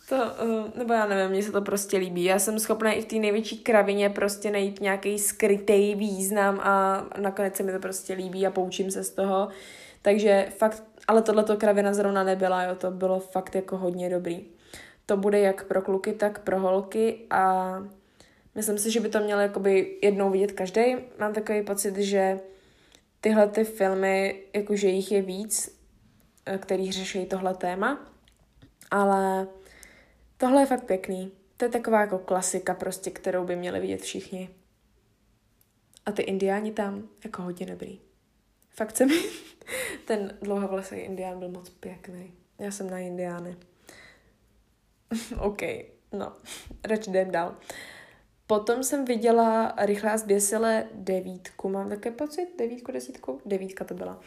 To, 0.08 0.14
uh, 0.16 0.70
nebo 0.74 0.92
já 0.92 1.06
nevím, 1.06 1.30
mně 1.30 1.42
se 1.42 1.52
to 1.52 1.62
prostě 1.62 1.96
líbí. 1.96 2.24
Já 2.24 2.38
jsem 2.38 2.58
schopná 2.58 2.92
i 2.92 3.02
v 3.02 3.04
té 3.04 3.16
největší 3.16 3.58
kravině 3.58 4.10
prostě 4.10 4.50
najít 4.50 4.80
nějaký 4.80 5.18
skrytý 5.18 5.94
význam 5.94 6.60
a 6.60 7.04
nakonec 7.20 7.56
se 7.56 7.62
mi 7.62 7.72
to 7.72 7.78
prostě 7.78 8.14
líbí 8.14 8.46
a 8.46 8.50
poučím 8.50 8.90
se 8.90 9.04
z 9.04 9.10
toho. 9.10 9.48
Takže 10.02 10.46
fakt, 10.58 10.82
ale 11.08 11.22
tohleto 11.22 11.56
kravina 11.56 11.94
zrovna 11.94 12.24
nebyla, 12.24 12.62
jo, 12.62 12.74
to 12.74 12.90
bylo 12.90 13.20
fakt 13.20 13.54
jako 13.54 13.76
hodně 13.76 14.10
dobrý. 14.10 14.44
To 15.06 15.16
bude 15.16 15.40
jak 15.40 15.64
pro 15.64 15.82
kluky, 15.82 16.12
tak 16.12 16.38
pro 16.38 16.60
holky 16.60 17.18
a 17.30 17.74
myslím 18.54 18.78
si, 18.78 18.90
že 18.90 19.00
by 19.00 19.08
to 19.08 19.20
měl 19.20 19.40
jakoby 19.40 19.96
jednou 20.02 20.30
vidět 20.30 20.52
každý. 20.52 20.96
Mám 21.18 21.32
takový 21.32 21.62
pocit, 21.62 21.96
že 21.96 22.40
tyhle 23.24 23.48
ty 23.48 23.64
filmy, 23.64 24.42
jakože 24.54 24.88
jich 24.88 25.12
je 25.12 25.22
víc, 25.22 25.80
eh, 26.46 26.58
který 26.58 26.92
řeší 26.92 27.26
tohle 27.26 27.54
téma, 27.54 28.12
ale 28.90 29.46
Tohle 30.36 30.62
je 30.62 30.66
fakt 30.66 30.84
pěkný. 30.84 31.32
To 31.56 31.64
je 31.64 31.68
taková 31.68 32.00
jako 32.00 32.18
klasika 32.18 32.74
prostě, 32.74 33.10
kterou 33.10 33.44
by 33.44 33.56
měli 33.56 33.80
vidět 33.80 34.00
všichni. 34.00 34.50
A 36.06 36.12
ty 36.12 36.22
indiáni 36.22 36.72
tam 36.72 37.08
jako 37.24 37.42
hodně 37.42 37.66
dobrý. 37.66 38.00
Fakt 38.70 38.96
se 38.96 39.06
mi 39.06 39.14
ten 40.06 40.38
dlouhovlasý 40.42 40.94
indián 40.94 41.38
byl 41.38 41.48
moc 41.48 41.70
pěkný. 41.70 42.34
Já 42.58 42.70
jsem 42.70 42.90
na 42.90 42.98
indiány. 42.98 43.56
OK, 45.40 45.62
no, 46.12 46.32
radši 46.84 47.10
jdem 47.10 47.30
dál. 47.30 47.56
Potom 48.46 48.82
jsem 48.82 49.04
viděla 49.04 49.74
Rychlá 49.78 50.16
zběsile 50.16 50.86
devítku, 50.94 51.68
mám 51.68 51.88
také 51.88 52.10
pocit, 52.10 52.48
devítku, 52.58 52.92
desítku? 52.92 53.40
Devítka 53.46 53.84
to 53.84 53.94
byla. 53.94 54.20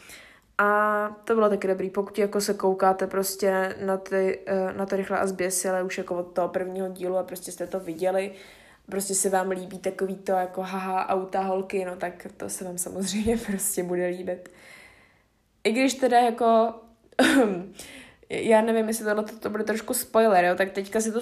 A 0.58 1.20
to 1.24 1.34
bylo 1.34 1.48
taky 1.48 1.68
dobrý, 1.68 1.90
pokud 1.90 2.18
jako 2.18 2.40
se 2.40 2.54
koukáte 2.54 3.06
prostě 3.06 3.76
na, 3.84 3.96
ty, 3.96 4.40
eh, 4.46 4.72
na 4.72 4.86
to 4.86 4.96
rychle 4.96 5.18
a 5.18 5.26
zběsile 5.26 5.82
už 5.82 5.98
jako 5.98 6.16
od 6.16 6.32
toho 6.32 6.48
prvního 6.48 6.88
dílu 6.88 7.16
a 7.16 7.22
prostě 7.22 7.52
jste 7.52 7.66
to 7.66 7.80
viděli, 7.80 8.32
prostě 8.86 9.14
se 9.14 9.28
vám 9.28 9.50
líbí 9.50 9.78
takový 9.78 10.16
to 10.16 10.32
jako 10.32 10.62
haha 10.62 11.08
auta 11.08 11.40
holky, 11.40 11.84
no 11.84 11.96
tak 11.96 12.26
to 12.36 12.48
se 12.48 12.64
vám 12.64 12.78
samozřejmě 12.78 13.38
prostě 13.46 13.82
bude 13.82 14.06
líbit. 14.06 14.50
I 15.64 15.72
když 15.72 15.94
teda 15.94 16.18
jako 16.20 16.74
já 18.30 18.60
nevím, 18.60 18.88
jestli 18.88 19.04
tohle 19.04 19.24
to, 19.24 19.38
to 19.38 19.50
bude 19.50 19.64
trošku 19.64 19.94
spoiler, 19.94 20.44
jo, 20.44 20.54
tak 20.54 20.70
teďka 20.70 21.00
si 21.00 21.12
to 21.12 21.20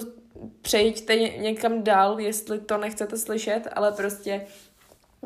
přejďte 0.61 1.15
někam 1.15 1.83
dál, 1.83 2.19
jestli 2.19 2.59
to 2.59 2.77
nechcete 2.77 3.17
slyšet, 3.17 3.67
ale 3.73 3.91
prostě 3.91 4.47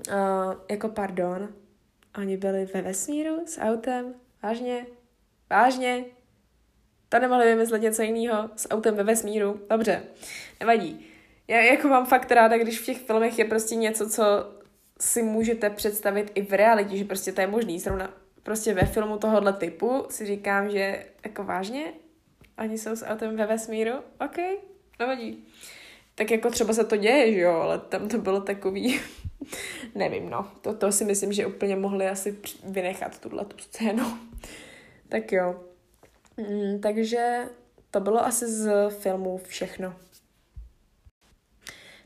uh, 0.07 0.53
jako 0.69 0.89
pardon, 0.89 1.49
Oni 2.17 2.37
byli 2.37 2.65
ve 2.65 2.81
vesmíru 2.81 3.41
s 3.45 3.59
autem? 3.59 4.13
Vážně? 4.43 4.85
Vážně? 5.49 6.05
To 7.09 7.19
nemohli 7.19 7.45
vymyslet 7.45 7.81
něco 7.81 8.01
jiného 8.01 8.49
s 8.55 8.69
autem 8.69 8.95
ve 8.95 9.03
vesmíru? 9.03 9.61
Dobře, 9.69 10.03
nevadí. 10.59 11.05
Já 11.47 11.61
jako 11.61 11.87
mám 11.87 12.05
fakt 12.05 12.31
ráda, 12.31 12.57
když 12.57 12.79
v 12.79 12.85
těch 12.85 13.01
filmech 13.01 13.39
je 13.39 13.45
prostě 13.45 13.75
něco, 13.75 14.09
co 14.09 14.23
si 14.99 15.23
můžete 15.23 15.69
představit 15.69 16.31
i 16.35 16.41
v 16.41 16.53
realitě, 16.53 16.97
že 16.97 17.03
prostě 17.03 17.31
to 17.31 17.41
je 17.41 17.47
možný. 17.47 17.79
Zrovna 17.79 18.13
prostě 18.43 18.73
ve 18.73 18.85
filmu 18.85 19.17
tohohle 19.17 19.53
typu 19.53 20.05
si 20.09 20.25
říkám, 20.25 20.69
že 20.69 21.05
jako 21.23 21.43
vážně, 21.43 21.93
oni 22.57 22.77
jsou 22.77 22.95
s 22.95 23.05
autem 23.05 23.37
ve 23.37 23.45
vesmíru, 23.45 23.93
ok, 24.25 24.37
nevadí. 25.01 25.43
Tak 26.15 26.31
jako 26.31 26.49
třeba 26.49 26.73
se 26.73 26.83
to 26.83 26.97
děje, 26.97 27.33
že 27.33 27.39
jo, 27.39 27.53
ale 27.53 27.79
tam 27.79 28.09
to 28.09 28.17
bylo 28.17 28.41
takový 28.41 28.99
Nevím, 29.95 30.29
no. 30.29 30.51
To, 30.61 30.73
to 30.73 30.91
si 30.91 31.05
myslím, 31.05 31.33
že 31.33 31.45
úplně 31.45 31.75
mohli 31.75 32.07
asi 32.07 32.37
vynechat 32.63 33.19
tuhle 33.19 33.45
tu 33.45 33.57
scénu. 33.57 34.17
tak 35.09 35.31
jo. 35.31 35.63
Mm, 36.37 36.81
takže 36.81 37.49
to 37.91 37.99
bylo 37.99 38.25
asi 38.25 38.47
z 38.47 38.89
filmů 38.89 39.41
všechno. 39.47 39.95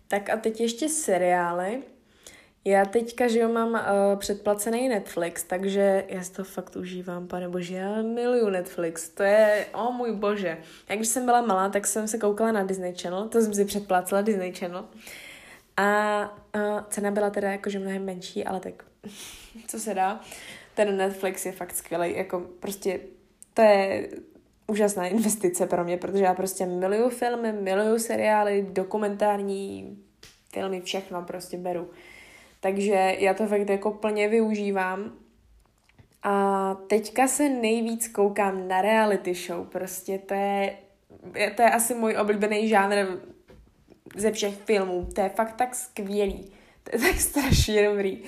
Tak 0.08 0.29
a 0.29 0.38
teď 0.38 0.62
ještě 0.62 0.89
seriály. 0.89 1.84
Já 2.67 2.86
teďka, 2.86 3.28
že 3.28 3.39
jo, 3.39 3.49
mám 3.49 3.71
uh, 3.71 4.19
předplacený 4.19 4.89
Netflix, 4.89 5.43
takže 5.43 6.06
já 6.08 6.23
si 6.23 6.32
to 6.32 6.43
fakt 6.43 6.75
užívám, 6.75 7.28
pane 7.28 7.49
bože, 7.49 7.75
já 7.75 8.01
miluju 8.01 8.49
Netflix, 8.49 9.10
to 9.10 9.23
je, 9.23 9.65
o 9.73 9.88
oh, 9.88 9.95
můj 9.95 10.12
bože. 10.12 10.58
Jak 10.89 10.99
když 10.99 11.08
jsem 11.08 11.25
byla 11.25 11.41
malá, 11.41 11.69
tak 11.69 11.88
jsem 11.88 12.08
se 12.08 12.17
koukala 12.17 12.51
na 12.51 12.63
Disney 12.63 12.95
Channel, 12.95 13.30
to 13.30 13.41
jsem 13.41 13.54
si 13.54 13.65
předplácela 13.65 14.21
Disney 14.21 14.54
Channel. 14.54 14.86
A 15.78 16.19
uh, 16.56 16.82
cena 16.89 17.12
byla 17.12 17.30
teda 17.30 17.51
jakože 17.51 17.80
mnohem 17.80 18.06
menší, 18.06 18.45
ale 18.45 18.60
tak 18.60 18.86
co 19.67 19.80
se 19.80 19.93
dá. 19.93 20.21
Ten 20.75 20.97
Netflix 20.97 21.45
je 21.45 21.51
fakt 21.51 21.75
skvělý, 21.75 22.17
jako 22.17 22.39
prostě 22.60 22.99
to 23.54 23.62
je 23.62 24.10
úžasná 24.67 25.08
investice 25.08 25.67
pro 25.67 25.84
mě, 25.84 25.97
protože 25.97 26.23
já 26.23 26.34
prostě 26.34 26.65
miluju 26.65 27.10
filmy, 27.10 27.54
miluju 27.54 27.99
seriály, 27.99 28.67
dokumentární 28.71 29.97
filmy, 30.54 30.82
všechno 30.82 31.21
prostě 31.21 31.58
beru. 31.58 31.89
Takže 32.65 33.15
já 33.19 33.34
to 33.34 33.47
fakt 33.47 33.69
jako 33.69 33.91
plně 33.91 34.28
využívám. 34.28 35.13
A 36.23 36.75
teďka 36.88 37.28
se 37.28 37.49
nejvíc 37.49 38.08
koukám 38.08 38.67
na 38.67 38.82
reality 38.82 39.34
show, 39.34 39.67
prostě 39.67 40.17
to 40.17 40.34
je, 40.34 40.78
to 41.56 41.62
je 41.62 41.69
asi 41.71 41.93
můj 41.93 42.17
oblíbený 42.17 42.67
žánr 42.67 42.95
ze 44.15 44.32
všech 44.32 44.56
filmů. 44.56 45.08
To 45.15 45.21
je 45.21 45.30
fakt 45.30 45.56
tak 45.56 45.75
skvělý. 45.75 46.51
To 46.84 46.95
je 46.95 46.99
tak 46.99 47.15
strašně 47.19 47.89
dobrý. 47.89 48.23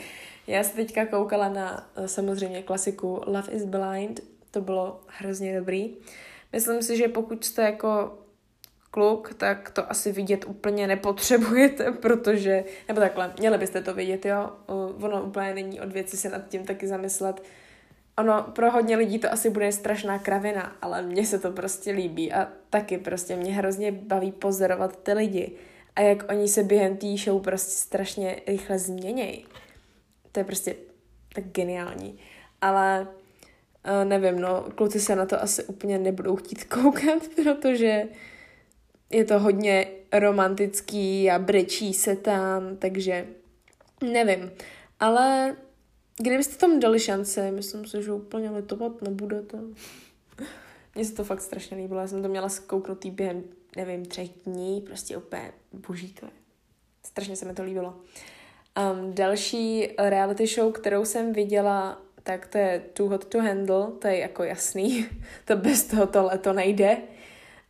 Já 0.48 0.64
se 0.64 0.76
teďka 0.76 1.06
koukala 1.06 1.50
na 1.50 1.90
eh, 1.96 2.08
samozřejmě 2.08 2.64
klasiku 2.64 3.22
Love 3.26 3.52
is 3.52 3.66
Blind. 3.66 4.20
To 4.52 4.62
bylo 4.62 5.00
hrozně 5.08 5.60
dobrý. 5.60 5.96
Myslím 6.54 6.82
si, 6.82 6.98
že 6.98 7.08
pokud 7.08 7.46
jste 7.46 7.62
jako 7.62 8.18
kluk, 8.98 9.34
tak 9.34 9.70
to 9.70 9.92
asi 9.92 10.12
vidět 10.12 10.46
úplně 10.48 10.88
nepotřebujete, 10.88 11.92
protože, 12.02 12.64
nebo 12.88 13.00
takhle, 13.00 13.34
měli 13.40 13.58
byste 13.58 13.82
to 13.82 13.94
vidět, 13.94 14.26
jo. 14.26 14.52
Ono 15.02 15.24
úplně 15.24 15.54
není 15.54 15.82
od 15.82 15.92
věci 15.92 16.18
se 16.18 16.30
nad 16.30 16.48
tím 16.48 16.66
taky 16.66 16.88
zamyslet. 16.88 17.44
Ono 18.18 18.44
pro 18.44 18.72
hodně 18.72 18.98
lidí 18.98 19.20
to 19.20 19.34
asi 19.34 19.50
bude 19.50 19.72
strašná 19.72 20.20
kravina, 20.20 20.76
ale 20.82 21.02
mně 21.02 21.26
se 21.26 21.40
to 21.40 21.52
prostě 21.52 21.92
líbí 21.92 22.34
a 22.34 22.48
taky 22.70 22.98
prostě 22.98 23.36
mě 23.36 23.54
hrozně 23.54 23.92
baví 23.92 24.32
pozorovat 24.32 25.04
ty 25.04 25.14
lidi 25.14 25.52
a 25.96 26.02
jak 26.02 26.32
oni 26.32 26.48
se 26.48 26.64
během 26.64 26.98
té 26.98 27.18
show 27.18 27.42
prostě 27.42 27.72
strašně 27.72 28.42
rychle 28.48 28.80
změnějí. 28.80 29.46
to 30.32 30.40
je 30.40 30.44
prostě 30.44 30.76
tak 31.36 31.44
geniální. 31.46 32.20
Ale 32.62 33.08
uh, 33.08 34.10
nevím, 34.10 34.42
no, 34.42 34.66
kluci 34.76 35.00
se 35.00 35.16
na 35.16 35.26
to 35.26 35.42
asi 35.42 35.64
úplně 35.64 35.98
nebudou 35.98 36.36
chtít 36.36 36.64
koukat, 36.74 37.28
protože 37.36 38.08
je 39.10 39.26
to 39.26 39.40
hodně 39.40 39.88
romantický 40.14 41.32
a 41.32 41.40
brečí 41.40 41.94
se 41.94 42.16
tam, 42.16 42.78
takže 42.78 43.28
nevím. 44.04 44.52
Ale 45.00 45.56
kdybyste 46.18 46.56
tomu 46.56 46.80
dali 46.80 47.00
šance, 47.00 47.52
myslím 47.52 47.86
si, 47.86 48.04
že 48.04 48.12
úplně 48.12 48.50
litovat 48.50 49.02
nebudete. 49.02 49.58
Mně 50.96 51.06
se 51.06 51.14
to 51.14 51.24
fakt 51.24 51.42
strašně 51.42 51.78
líbilo, 51.78 52.00
já 52.00 52.08
jsem 52.08 52.22
to 52.22 52.30
měla 52.30 52.50
zkouknutý 52.50 53.12
během, 53.12 53.44
nevím, 53.76 54.06
třech 54.06 54.30
dní, 54.46 54.82
prostě 54.82 55.18
úplně 55.18 55.52
boží 55.74 56.14
to 56.14 56.26
je. 56.26 56.32
Strašně 57.06 57.36
se 57.36 57.46
mi 57.46 57.54
to 57.54 57.64
líbilo. 57.64 57.96
Um, 58.94 59.14
další 59.14 59.90
reality 59.98 60.48
show, 60.48 60.72
kterou 60.72 61.06
jsem 61.06 61.34
viděla, 61.34 62.02
tak 62.24 62.48
to 62.48 62.58
je 62.58 62.84
Too 62.94 63.10
Hot 63.10 63.26
to 63.26 63.42
Handle, 63.42 63.92
to 64.00 64.08
je 64.08 64.18
jako 64.18 64.44
jasný, 64.44 65.06
to 65.46 65.56
bez 65.56 65.84
toho 65.84 66.08
to 66.08 66.24
leto 66.24 66.54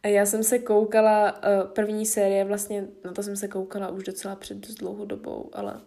nejde. 0.08 0.20
Já 0.20 0.26
jsem 0.26 0.44
se 0.44 0.60
koukala, 0.60 1.34
uh, 1.34 1.68
první 1.68 2.06
série 2.06 2.46
vlastně, 2.46 2.88
na 3.06 3.14
to 3.14 3.24
jsem 3.24 3.36
se 3.36 3.48
koukala 3.48 3.90
už 3.90 4.04
docela 4.04 4.36
před 4.36 4.58
dost 4.58 4.76
dlouhou 4.76 5.06
dobou, 5.06 5.50
ale 5.54 5.82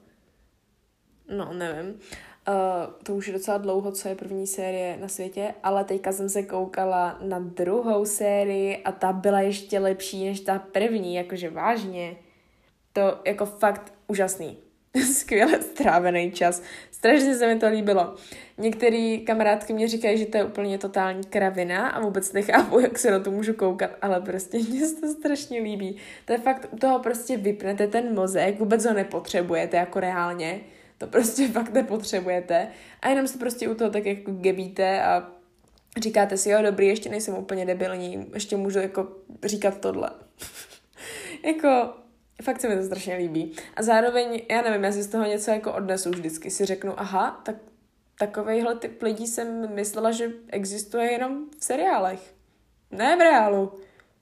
no 1.37 1.52
nevím. 1.52 2.00
Uh, 2.48 2.94
to 3.02 3.14
už 3.14 3.26
je 3.26 3.33
docela 3.33 3.59
dlouho, 3.59 3.92
co 3.92 4.09
je 4.09 4.14
první 4.14 4.46
série 4.46 4.96
na 4.96 5.09
světě, 5.09 5.54
ale 5.62 5.85
teďka 5.85 6.12
jsem 6.12 6.28
se 6.28 6.42
koukala 6.42 7.18
na 7.22 7.38
druhou 7.38 8.06
sérii 8.06 8.83
a 8.85 8.92
ta 8.92 9.12
byla 9.12 9.40
ještě 9.40 9.78
lepší 9.78 10.24
než 10.24 10.40
ta 10.40 10.59
první, 10.59 11.14
jakože 11.14 11.50
vážně. 11.50 12.16
To 12.92 13.20
jako 13.24 13.46
fakt 13.46 13.92
úžasný. 14.09 14.56
Skvěle 15.12 15.62
strávený 15.62 16.33
čas. 16.33 16.62
Strašně 16.90 17.35
se 17.35 17.46
mi 17.46 17.61
to 17.61 17.68
líbilo. 17.68 18.14
Některý 18.59 19.24
kamarádky 19.24 19.72
mě 19.72 19.88
říkají, 19.88 20.18
že 20.18 20.26
to 20.26 20.37
je 20.37 20.44
úplně 20.44 20.79
totální 20.79 21.24
kravina 21.24 21.88
a 21.88 22.00
vůbec 22.00 22.33
nechápu, 22.33 22.79
jak 22.81 22.98
se 22.98 23.11
na 23.11 23.20
to 23.20 23.31
můžu 23.31 23.55
koukat, 23.55 23.90
ale 24.03 24.20
prostě 24.20 24.59
mě 24.70 24.87
se 24.87 25.00
to 25.00 25.09
strašně 25.09 25.61
líbí. 25.61 25.96
To 26.24 26.33
je 26.33 26.38
fakt, 26.38 26.68
u 26.70 26.76
toho 26.76 26.98
prostě 26.98 27.37
vypnete 27.37 27.87
ten 27.87 28.14
mozek, 28.14 28.59
vůbec 28.59 28.85
ho 28.85 28.92
nepotřebujete 28.92 29.76
jako 29.76 30.00
reálně 30.00 30.61
to 31.00 31.07
prostě 31.07 31.48
fakt 31.48 31.72
nepotřebujete. 31.72 32.68
A 33.03 33.09
jenom 33.09 33.26
se 33.26 33.38
prostě 33.38 33.68
u 33.68 33.74
toho 33.74 33.90
tak 33.90 34.07
jako 34.07 34.33
gebíte 34.33 35.03
a 35.03 35.29
říkáte 36.00 36.37
si, 36.37 36.50
jo, 36.50 36.62
dobrý, 36.62 36.87
ještě 36.87 37.09
nejsem 37.09 37.35
úplně 37.35 37.66
debilní, 37.66 38.26
ještě 38.35 38.57
můžu 38.57 38.79
jako 38.79 39.09
říkat 39.44 39.81
tohle. 39.81 40.11
jako, 41.44 41.94
fakt 42.42 42.61
se 42.61 42.68
mi 42.68 42.76
to 42.76 42.83
strašně 42.83 43.16
líbí. 43.16 43.57
A 43.76 43.83
zároveň, 43.83 44.42
já 44.50 44.62
nevím, 44.62 44.85
já 44.85 44.92
si 44.92 45.03
z 45.03 45.09
toho 45.09 45.24
něco 45.24 45.50
jako 45.50 45.72
odnesu 45.72 46.11
vždycky. 46.11 46.50
Si 46.50 46.66
řeknu, 46.66 47.00
aha, 47.00 47.40
tak 47.44 47.57
takovejhle 48.18 48.76
typ 48.76 49.03
lidí 49.03 49.26
jsem 49.26 49.74
myslela, 49.74 50.11
že 50.11 50.31
existuje 50.48 51.12
jenom 51.12 51.44
v 51.59 51.64
seriálech. 51.64 52.35
Ne 52.90 53.16
v 53.16 53.20
reálu. 53.20 53.72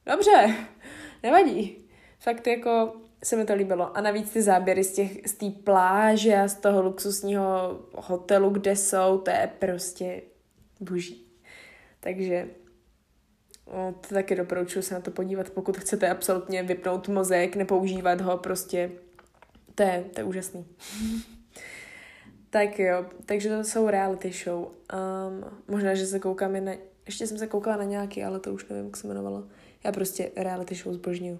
Dobře, 0.07 0.55
nevadí. 1.23 1.89
Fakt 2.19 2.47
jako 2.47 2.93
se 3.25 3.37
mi 3.37 3.45
to 3.45 3.55
líbilo. 3.55 3.97
A 3.97 4.01
navíc 4.01 4.31
ty 4.31 4.43
záběry 4.43 4.85
z 4.85 4.93
těch, 4.93 5.11
z 5.27 5.51
pláže 5.65 6.37
a 6.37 6.49
z 6.49 6.55
toho 6.55 6.83
luxusního 6.83 7.79
hotelu, 7.95 8.51
kde 8.51 8.77
jsou, 8.77 9.19
to 9.19 9.31
je 9.31 9.51
prostě 9.59 10.23
boží. 10.81 11.27
Takže 12.01 12.49
to 14.01 14.15
taky 14.15 14.35
doporučuji 14.35 14.83
se 14.83 14.95
na 14.95 15.01
to 15.01 15.11
podívat, 15.11 15.51
pokud 15.51 15.79
chcete 15.79 16.09
absolutně 16.09 16.63
vypnout 16.63 17.09
mozek, 17.09 17.57
nepoužívat 17.57 18.21
ho, 18.21 18.39
prostě 18.39 18.91
to 19.75 19.83
je, 19.83 20.05
to 20.15 20.21
je 20.21 20.25
úžasný. 20.25 20.67
tak 22.51 22.79
jo, 22.79 23.07
takže 23.27 23.49
to 23.49 23.65
jsou 23.65 23.89
reality 23.89 24.33
show. 24.33 24.59
Um, 24.59 25.45
možná, 25.69 25.95
že 25.95 26.07
se 26.07 26.19
koukáme 26.19 26.61
na... 26.61 26.73
Ještě 27.07 27.27
jsem 27.27 27.39
se 27.39 27.47
koukala 27.47 27.77
na 27.77 27.85
nějaký, 27.85 28.25
ale 28.25 28.41
to 28.41 28.53
už 28.53 28.69
nevím, 28.69 28.85
jak 28.85 28.97
se 28.97 29.07
jmenovalo. 29.07 29.45
Já 29.85 29.93
prostě 29.93 30.31
reality 30.37 30.75
show 30.75 30.95
zbožňuju. 30.95 31.39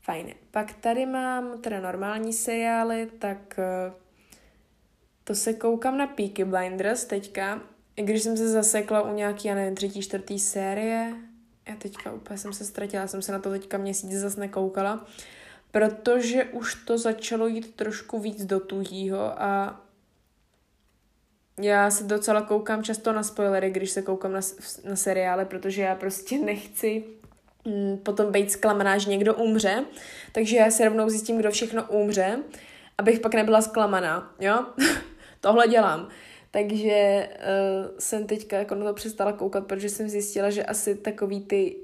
Fajn. 0.00 0.34
Pak 0.50 0.72
tady 0.72 1.06
mám 1.06 1.60
teda 1.60 1.80
normální 1.80 2.32
seriály, 2.32 3.08
tak 3.18 3.58
eh, 3.58 3.92
to 5.24 5.34
se 5.34 5.52
koukám 5.52 5.98
na 5.98 6.06
Peaky 6.06 6.44
Blinders 6.44 7.04
teďka. 7.04 7.62
I 7.96 8.02
když 8.02 8.22
jsem 8.22 8.36
se 8.36 8.48
zasekla 8.48 9.02
u 9.02 9.14
nějaký, 9.14 9.48
já 9.48 9.54
nevím, 9.54 9.74
třetí, 9.74 10.02
čtvrtý 10.02 10.38
série, 10.38 11.14
já 11.70 11.76
teďka 11.76 12.12
úplně 12.12 12.38
jsem 12.38 12.52
se 12.52 12.64
ztratila, 12.64 13.06
jsem 13.06 13.22
se 13.22 13.32
na 13.32 13.38
to 13.38 13.50
teďka 13.50 13.78
měsíc 13.78 14.12
zase 14.12 14.40
nekoukala, 14.40 15.06
protože 15.70 16.44
už 16.44 16.74
to 16.74 16.98
začalo 16.98 17.46
jít 17.46 17.74
trošku 17.76 18.18
víc 18.18 18.44
do 18.44 18.60
tuhýho 18.60 19.42
a 19.42 19.80
já 21.60 21.90
se 21.90 22.04
docela 22.04 22.42
koukám 22.42 22.82
často 22.82 23.12
na 23.12 23.22
spoilery, 23.22 23.70
když 23.70 23.90
se 23.90 24.02
koukám 24.02 24.32
na, 24.32 24.40
na 24.84 24.96
seriály, 24.96 25.44
protože 25.44 25.82
já 25.82 25.94
prostě 25.94 26.38
nechci 26.38 27.04
Mm, 27.64 27.98
potom 27.98 28.32
být 28.32 28.52
zklamaná, 28.52 28.98
že 28.98 29.10
někdo 29.10 29.34
umře, 29.34 29.84
takže 30.32 30.56
já 30.56 30.70
se 30.70 30.84
rovnou 30.84 31.08
zjistím, 31.08 31.38
kdo 31.38 31.50
všechno 31.50 31.84
umře, 31.88 32.38
abych 32.98 33.20
pak 33.20 33.34
nebyla 33.34 33.62
zklamaná, 33.62 34.34
jo? 34.40 34.66
Tohle 35.40 35.68
dělám. 35.68 36.08
Takže 36.50 37.28
uh, 37.30 37.98
jsem 37.98 38.26
teďka 38.26 38.58
jako 38.58 38.74
na 38.74 38.86
to 38.86 38.94
přestala 38.94 39.32
koukat, 39.32 39.66
protože 39.66 39.88
jsem 39.88 40.08
zjistila, 40.08 40.50
že 40.50 40.64
asi 40.64 40.94
takový 40.94 41.40
ty 41.40 41.76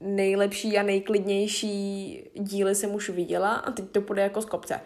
nejlepší 0.00 0.78
a 0.78 0.82
nejklidnější 0.82 2.24
díly 2.34 2.74
jsem 2.74 2.94
už 2.94 3.10
viděla 3.10 3.54
a 3.54 3.70
teď 3.70 3.90
to 3.90 4.00
půjde 4.00 4.22
jako 4.22 4.42
z 4.42 4.44
kopce. 4.44 4.80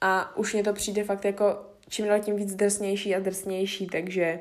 A 0.00 0.36
už 0.36 0.52
mě 0.52 0.62
to 0.62 0.72
přijde 0.72 1.04
fakt 1.04 1.24
jako 1.24 1.66
čím 1.88 2.06
dál 2.06 2.20
tím 2.20 2.36
víc 2.36 2.54
drsnější 2.54 3.14
a 3.14 3.18
drsnější, 3.18 3.86
takže 3.86 4.40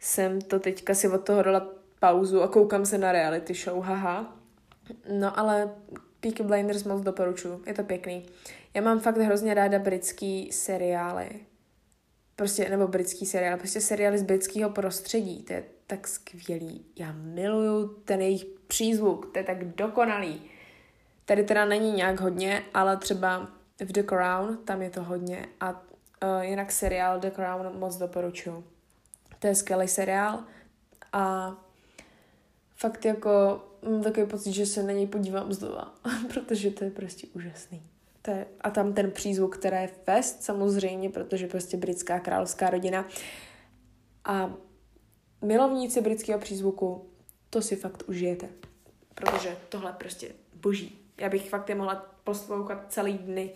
jsem 0.00 0.40
to 0.40 0.60
teďka 0.60 0.94
si 0.94 1.08
od 1.08 1.24
toho 1.24 1.42
dala 1.42 1.68
pauzu 2.00 2.42
a 2.42 2.48
koukám 2.48 2.86
se 2.86 2.98
na 2.98 3.12
reality 3.12 3.54
show, 3.54 3.82
haha. 3.82 4.36
No 5.12 5.38
ale 5.38 5.74
Peaky 6.20 6.42
Blinders 6.42 6.84
moc 6.84 7.02
doporučuji, 7.02 7.62
je 7.66 7.74
to 7.74 7.84
pěkný. 7.84 8.26
Já 8.74 8.82
mám 8.82 9.00
fakt 9.00 9.16
hrozně 9.16 9.54
ráda 9.54 9.78
britský 9.78 10.52
seriály. 10.52 11.30
Prostě, 12.36 12.68
nebo 12.68 12.88
britský 12.88 13.26
seriál, 13.26 13.58
prostě 13.58 13.80
seriály 13.80 14.18
z 14.18 14.22
britského 14.22 14.70
prostředí, 14.70 15.42
to 15.42 15.52
je 15.52 15.64
tak 15.86 16.08
skvělý. 16.08 16.84
Já 16.96 17.12
miluju 17.12 17.88
ten 17.88 18.20
jejich 18.20 18.44
přízvuk, 18.66 19.32
to 19.32 19.38
je 19.38 19.44
tak 19.44 19.64
dokonalý. 19.64 20.42
Tady 21.24 21.44
teda 21.44 21.64
není 21.64 21.92
nějak 21.92 22.20
hodně, 22.20 22.62
ale 22.74 22.96
třeba 22.96 23.48
v 23.80 23.92
The 23.92 24.02
Crown, 24.02 24.56
tam 24.64 24.82
je 24.82 24.90
to 24.90 25.02
hodně. 25.02 25.46
A 25.60 25.70
uh, 25.70 26.40
jinak 26.40 26.72
seriál 26.72 27.20
The 27.20 27.30
Crown 27.30 27.78
moc 27.78 27.96
doporučuju. 27.96 28.64
To 29.38 29.46
je 29.46 29.54
skvělý 29.54 29.88
seriál 29.88 30.44
a 31.12 31.54
fakt 32.76 33.04
jako 33.04 33.64
mám 33.82 34.02
takový 34.02 34.26
pocit, 34.26 34.52
že 34.52 34.66
se 34.66 34.82
na 34.82 34.92
něj 34.92 35.06
podívám 35.06 35.52
znova, 35.52 35.94
protože 36.34 36.70
to 36.70 36.84
je 36.84 36.90
prostě 36.90 37.26
úžasný. 37.34 37.82
A 38.60 38.70
tam 38.70 38.92
ten 38.92 39.10
přízvuk, 39.10 39.58
který 39.58 39.76
je 39.76 39.90
fest 40.04 40.42
samozřejmě, 40.42 41.10
protože 41.10 41.46
prostě 41.46 41.76
britská 41.76 42.20
královská 42.20 42.70
rodina 42.70 43.08
a 44.24 44.54
milovníci 45.42 46.00
britského 46.00 46.40
přízvuku, 46.40 47.10
to 47.50 47.62
si 47.62 47.76
fakt 47.76 48.02
užijete, 48.08 48.48
protože 49.14 49.56
tohle 49.68 49.92
prostě 49.92 50.28
boží. 50.54 50.98
Já 51.20 51.28
bych 51.28 51.50
fakt 51.50 51.68
je 51.68 51.74
mohla 51.74 51.94
poslouchat 52.24 52.92
celý 52.92 53.18
dny. 53.18 53.50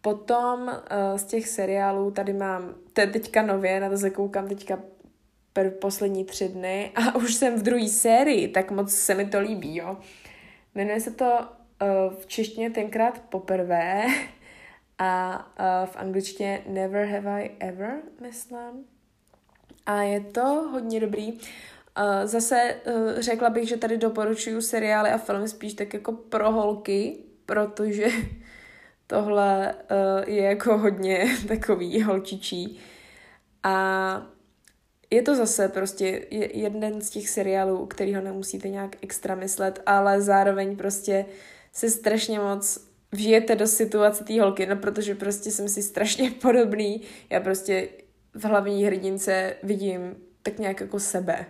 Potom 0.00 0.62
uh, 0.62 1.18
z 1.18 1.24
těch 1.24 1.48
seriálů 1.48 2.10
tady 2.10 2.32
mám, 2.32 2.74
to 2.92 3.00
je 3.00 3.06
teďka 3.06 3.42
nově, 3.42 3.80
na 3.80 3.90
to 3.90 3.96
se 3.98 4.10
koukám 4.10 4.48
teďka 4.48 4.78
per 5.52 5.70
poslední 5.70 6.24
tři 6.24 6.48
dny 6.48 6.92
a 6.94 7.14
už 7.14 7.34
jsem 7.34 7.58
v 7.58 7.62
druhé 7.62 7.88
sérii, 7.88 8.48
tak 8.48 8.70
moc 8.70 8.94
se 8.94 9.14
mi 9.14 9.26
to 9.26 9.40
líbí, 9.40 9.76
jo. 9.76 9.96
Jmenuje 10.74 11.00
se 11.00 11.10
to 11.10 11.48
v 12.18 12.26
češtině 12.26 12.70
tenkrát 12.70 13.18
poprvé 13.18 14.06
a 14.98 15.38
uh, 15.60 15.88
v 15.88 15.96
angličtině 15.96 16.62
Never 16.66 17.06
Have 17.06 17.42
I 17.42 17.56
Ever, 17.60 17.94
myslím. 18.20 18.84
A 19.86 20.02
je 20.02 20.20
to 20.20 20.44
hodně 20.72 21.00
dobrý. 21.00 21.32
Uh, 21.32 21.40
zase 22.24 22.76
uh, 22.86 23.20
řekla 23.20 23.50
bych, 23.50 23.68
že 23.68 23.76
tady 23.76 23.96
doporučuju 23.98 24.60
seriály 24.60 25.10
a 25.10 25.18
filmy 25.18 25.48
spíš 25.48 25.74
tak 25.74 25.94
jako 25.94 26.12
pro 26.12 26.52
holky, 26.52 27.18
protože 27.46 28.06
tohle 29.06 29.74
uh, 29.74 30.28
je 30.34 30.42
jako 30.42 30.78
hodně 30.78 31.24
takový 31.48 32.02
holčičí. 32.02 32.80
A 33.62 34.34
je 35.10 35.22
to 35.22 35.34
zase 35.34 35.68
prostě 35.68 36.26
jeden 36.54 37.00
z 37.00 37.10
těch 37.10 37.28
seriálů, 37.28 37.78
u 37.78 37.86
kterého 37.86 38.22
nemusíte 38.22 38.68
nějak 38.68 38.96
extra 39.02 39.34
myslet, 39.34 39.82
ale 39.86 40.20
zároveň 40.20 40.76
prostě 40.76 41.26
se 41.74 41.90
strašně 41.90 42.38
moc 42.38 42.88
vžijete 43.12 43.56
do 43.56 43.66
situace 43.66 44.24
té 44.24 44.40
holky, 44.40 44.66
no 44.66 44.76
protože 44.76 45.14
prostě 45.14 45.50
jsem 45.50 45.68
si 45.68 45.82
strašně 45.82 46.30
podobný. 46.42 47.02
Já 47.30 47.40
prostě 47.40 47.88
v 48.34 48.44
hlavní 48.44 48.84
hrdince 48.84 49.56
vidím 49.62 50.16
tak 50.42 50.58
nějak 50.58 50.80
jako 50.80 51.00
sebe. 51.00 51.46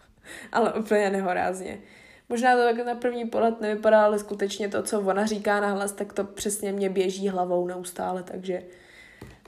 ale 0.52 0.72
úplně 0.72 1.10
nehorázně. 1.10 1.80
Možná 2.28 2.56
to 2.56 2.62
tak 2.62 2.86
na 2.86 2.94
první 2.94 3.24
pohled 3.24 3.60
nevypadá, 3.60 4.04
ale 4.04 4.18
skutečně 4.18 4.68
to, 4.68 4.82
co 4.82 5.00
ona 5.00 5.26
říká 5.26 5.60
na 5.60 5.70
hlas, 5.70 5.92
tak 5.92 6.12
to 6.12 6.24
přesně 6.24 6.72
mě 6.72 6.90
běží 6.90 7.28
hlavou 7.28 7.66
neustále, 7.66 8.22
takže 8.22 8.62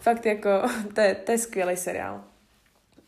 Fakt 0.01 0.27
jako, 0.27 0.49
to 0.95 1.01
je, 1.01 1.15
to 1.15 1.33
je 1.33 1.39
skvělý 1.39 1.77
seriál. 1.77 2.25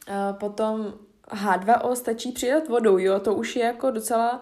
A 0.09 0.33
potom 0.33 0.95
H2O 1.29 1.93
stačí 1.93 2.33
přidat 2.33 2.69
vodou, 2.69 2.99
jo, 2.99 3.21
to 3.21 3.35
už 3.35 3.57
je 3.57 3.65
jako 3.65 3.91
docela 3.91 4.41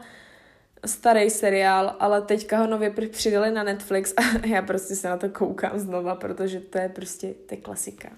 starý 0.87 1.31
seriál, 1.31 1.97
ale 1.99 2.23
teďka 2.23 2.59
ho 2.59 2.67
nově 2.67 2.91
přidali 2.91 3.51
na 3.51 3.63
Netflix 3.63 4.15
a 4.17 4.47
já 4.47 4.63
prostě 4.63 4.97
se 4.97 5.09
na 5.09 5.17
to 5.17 5.29
koukám 5.29 5.79
znova, 5.79 6.15
protože 6.15 6.61
to 6.61 6.79
je 6.79 6.89
prostě, 6.89 7.35
to 7.47 7.55
je 7.55 7.61
klasika. 7.61 8.09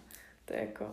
To 0.44 0.54
je 0.54 0.60
jako, 0.60 0.86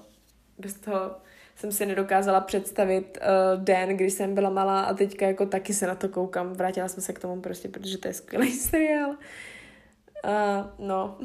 bez 0.58 0.74
toho 0.74 1.16
jsem 1.56 1.72
si 1.72 1.86
nedokázala 1.86 2.42
představit 2.42 3.18
uh, 3.22 3.64
den, 3.64 3.90
kdy 3.90 4.12
jsem 4.12 4.36
byla 4.36 4.50
malá 4.50 4.82
a 4.82 4.94
teďka 4.94 5.26
jako 5.26 5.46
taky 5.46 5.74
se 5.74 5.88
na 5.88 5.96
to 5.96 6.10
koukám. 6.10 6.54
Vrátila 6.54 6.88
jsem 6.88 7.04
se 7.04 7.14
k 7.14 7.20
tomu 7.20 7.42
prostě, 7.42 7.68
protože 7.68 7.98
to 7.98 8.08
je 8.08 8.14
skvělý 8.14 8.52
seriál. 8.58 9.10
Uh, 9.10 10.88
no. 10.88 11.18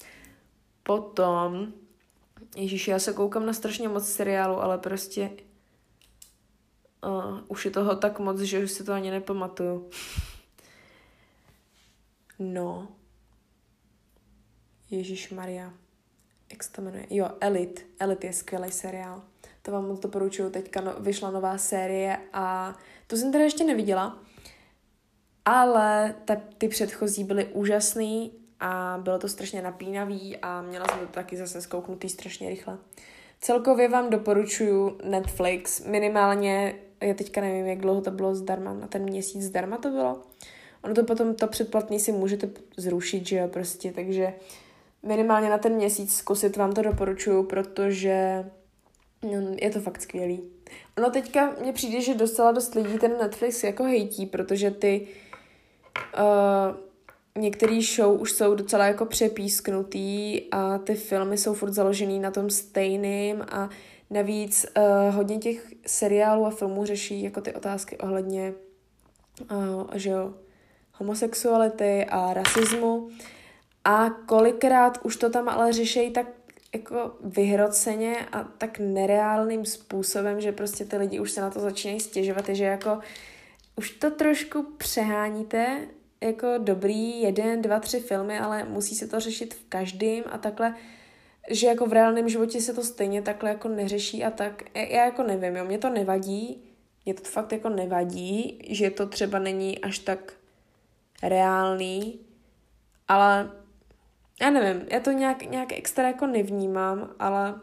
Potom, 0.82 1.72
Ježíš, 2.56 2.88
já 2.88 2.98
se 2.98 3.12
koukám 3.12 3.46
na 3.46 3.52
strašně 3.52 3.88
moc 3.88 4.08
seriálu, 4.08 4.62
ale 4.62 4.78
prostě 4.78 5.30
uh, 7.04 7.40
už 7.48 7.64
je 7.64 7.70
toho 7.70 7.96
tak 7.96 8.18
moc, 8.18 8.40
že 8.40 8.64
už 8.64 8.70
si 8.70 8.84
to 8.84 8.92
ani 8.92 9.10
nepamatuju. 9.10 9.90
No. 12.38 12.88
Ježíš 14.90 15.30
Maria. 15.30 15.72
Jak 16.50 16.62
se 16.62 16.72
to 16.72 16.82
jmenuje? 16.82 17.06
Jo, 17.10 17.30
Elite. 17.40 17.82
Elite 17.98 18.26
je 18.26 18.32
skvělý 18.32 18.72
seriál. 18.72 19.22
To 19.62 19.72
vám 19.72 19.88
moc 19.88 20.00
doporučuju. 20.00 20.50
Teďka 20.50 20.80
no, 20.80 20.94
vyšla 21.00 21.30
nová 21.30 21.58
série 21.58 22.18
a 22.32 22.76
to 23.06 23.16
jsem 23.16 23.32
teda 23.32 23.44
ještě 23.44 23.64
neviděla. 23.64 24.18
Ale 25.44 26.14
ta, 26.24 26.36
ty 26.58 26.68
předchozí 26.68 27.24
byly 27.24 27.44
úžasný 27.44 28.32
a 28.60 28.98
bylo 29.02 29.18
to 29.18 29.28
strašně 29.28 29.62
napínavý 29.62 30.36
a 30.36 30.62
měla 30.62 30.86
jsem 30.88 30.98
to 30.98 31.06
taky 31.06 31.36
zase 31.36 31.62
zkouknutý 31.62 32.08
strašně 32.08 32.50
rychle. 32.50 32.78
Celkově 33.40 33.88
vám 33.88 34.10
doporučuju 34.10 34.98
Netflix, 35.04 35.84
minimálně, 35.84 36.74
já 37.00 37.14
teďka 37.14 37.40
nevím, 37.40 37.66
jak 37.66 37.78
dlouho 37.78 38.00
to 38.00 38.10
bylo 38.10 38.34
zdarma, 38.34 38.74
na 38.74 38.86
ten 38.86 39.02
měsíc 39.02 39.42
zdarma 39.42 39.76
to 39.76 39.90
bylo. 39.90 40.22
Ono 40.82 40.94
to 40.94 41.04
potom, 41.04 41.34
to 41.34 41.46
předplatný 41.46 42.00
si 42.00 42.12
můžete 42.12 42.50
zrušit, 42.76 43.26
že 43.26 43.36
jo, 43.36 43.48
prostě, 43.48 43.92
takže 43.92 44.34
minimálně 45.02 45.50
na 45.50 45.58
ten 45.58 45.72
měsíc 45.72 46.16
zkusit 46.16 46.56
vám 46.56 46.72
to 46.72 46.82
doporučuju, 46.82 47.42
protože 47.42 48.44
no, 49.22 49.56
je 49.62 49.70
to 49.70 49.80
fakt 49.80 50.02
skvělý. 50.02 50.40
Ono 50.98 51.10
teďka 51.10 51.54
mně 51.60 51.72
přijde, 51.72 52.00
že 52.00 52.14
dostala 52.14 52.52
dost 52.52 52.74
lidí 52.74 52.98
ten 52.98 53.18
Netflix 53.18 53.64
jako 53.64 53.84
hejtí, 53.84 54.26
protože 54.26 54.70
ty 54.70 55.06
uh, 56.18 56.76
některé 57.42 57.80
show 57.96 58.20
už 58.20 58.32
jsou 58.32 58.54
docela 58.54 58.86
jako 58.86 59.06
přepísknutý 59.06 60.40
a 60.50 60.78
ty 60.78 60.94
filmy 60.94 61.38
jsou 61.38 61.54
furt 61.54 61.72
založený 61.72 62.20
na 62.20 62.30
tom 62.30 62.50
stejným 62.50 63.44
a 63.48 63.70
navíc 64.10 64.66
uh, 64.76 65.14
hodně 65.14 65.38
těch 65.38 65.66
seriálů 65.86 66.46
a 66.46 66.50
filmů 66.50 66.84
řeší 66.84 67.22
jako 67.22 67.40
ty 67.40 67.54
otázky 67.54 67.98
ohledně 67.98 68.54
uh, 69.50 69.94
že 69.94 70.10
jo, 70.10 70.34
homosexuality 70.92 72.04
a 72.04 72.34
rasismu. 72.34 73.08
A 73.84 74.10
kolikrát 74.10 74.98
už 75.02 75.16
to 75.16 75.30
tam 75.30 75.48
ale 75.48 75.72
řešejí 75.72 76.10
tak 76.10 76.26
jako 76.74 77.16
vyhroceně 77.20 78.26
a 78.32 78.44
tak 78.44 78.78
nereálným 78.78 79.64
způsobem, 79.64 80.40
že 80.40 80.52
prostě 80.52 80.84
ty 80.84 80.96
lidi 80.96 81.20
už 81.20 81.30
se 81.30 81.40
na 81.40 81.50
to 81.50 81.60
začínají 81.60 82.00
stěžovat, 82.00 82.48
že 82.48 82.64
jako 82.64 82.98
už 83.76 83.90
to 83.90 84.10
trošku 84.10 84.62
přeháníte 84.78 85.80
jako 86.20 86.46
dobrý 86.58 87.22
jeden, 87.22 87.62
dva, 87.62 87.80
tři 87.80 88.00
filmy, 88.00 88.38
ale 88.38 88.64
musí 88.64 88.94
se 88.94 89.06
to 89.06 89.20
řešit 89.20 89.54
v 89.54 89.68
každém 89.68 90.24
a 90.32 90.38
takhle, 90.38 90.74
že 91.50 91.66
jako 91.66 91.86
v 91.86 91.92
reálném 91.92 92.28
životě 92.28 92.60
se 92.60 92.72
to 92.72 92.82
stejně 92.82 93.22
takhle 93.22 93.50
jako 93.50 93.68
neřeší 93.68 94.24
a 94.24 94.30
tak, 94.30 94.62
já 94.74 95.04
jako 95.04 95.22
nevím, 95.22 95.56
jo, 95.56 95.64
mě 95.64 95.78
to 95.78 95.90
nevadí, 95.90 96.62
mě 97.04 97.14
to 97.14 97.24
fakt 97.24 97.52
jako 97.52 97.68
nevadí, 97.68 98.58
že 98.68 98.90
to 98.90 99.06
třeba 99.06 99.38
není 99.38 99.78
až 99.78 99.98
tak 99.98 100.32
reálný, 101.22 102.20
ale 103.08 103.50
já 104.40 104.50
nevím, 104.50 104.86
já 104.90 105.00
to 105.00 105.10
nějak, 105.10 105.42
nějak 105.42 105.72
extra 105.72 106.08
jako 106.08 106.26
nevnímám, 106.26 107.10
ale 107.18 107.60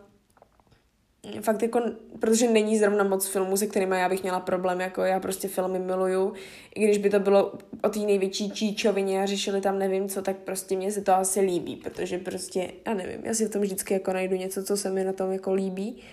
fakt 1.41 1.61
jako, 1.61 1.81
protože 2.19 2.49
není 2.49 2.79
zrovna 2.79 3.03
moc 3.03 3.27
filmů, 3.27 3.57
se 3.57 3.67
kterými 3.67 3.99
já 3.99 4.09
bych 4.09 4.23
měla 4.23 4.39
problém, 4.39 4.81
jako 4.81 5.01
já 5.01 5.19
prostě 5.19 5.47
filmy 5.47 5.79
miluju, 5.79 6.33
i 6.75 6.83
když 6.83 6.97
by 6.97 7.09
to 7.09 7.19
bylo 7.19 7.53
o 7.83 7.89
té 7.89 7.99
největší 7.99 8.51
číčovině 8.51 9.23
a 9.23 9.25
řešili 9.25 9.61
tam 9.61 9.79
nevím 9.79 10.09
co, 10.09 10.21
tak 10.21 10.37
prostě 10.37 10.75
mě 10.75 10.91
se 10.91 11.01
to 11.01 11.13
asi 11.13 11.39
líbí, 11.39 11.75
protože 11.75 12.17
prostě, 12.17 12.71
já 12.87 12.93
nevím, 12.93 13.25
já 13.25 13.33
si 13.33 13.45
v 13.45 13.49
tom 13.49 13.61
vždycky 13.61 13.93
jako 13.93 14.13
najdu 14.13 14.35
něco, 14.35 14.63
co 14.63 14.77
se 14.77 14.89
mi 14.89 15.03
na 15.03 15.13
tom 15.13 15.31
jako 15.31 15.53
líbí. 15.53 16.03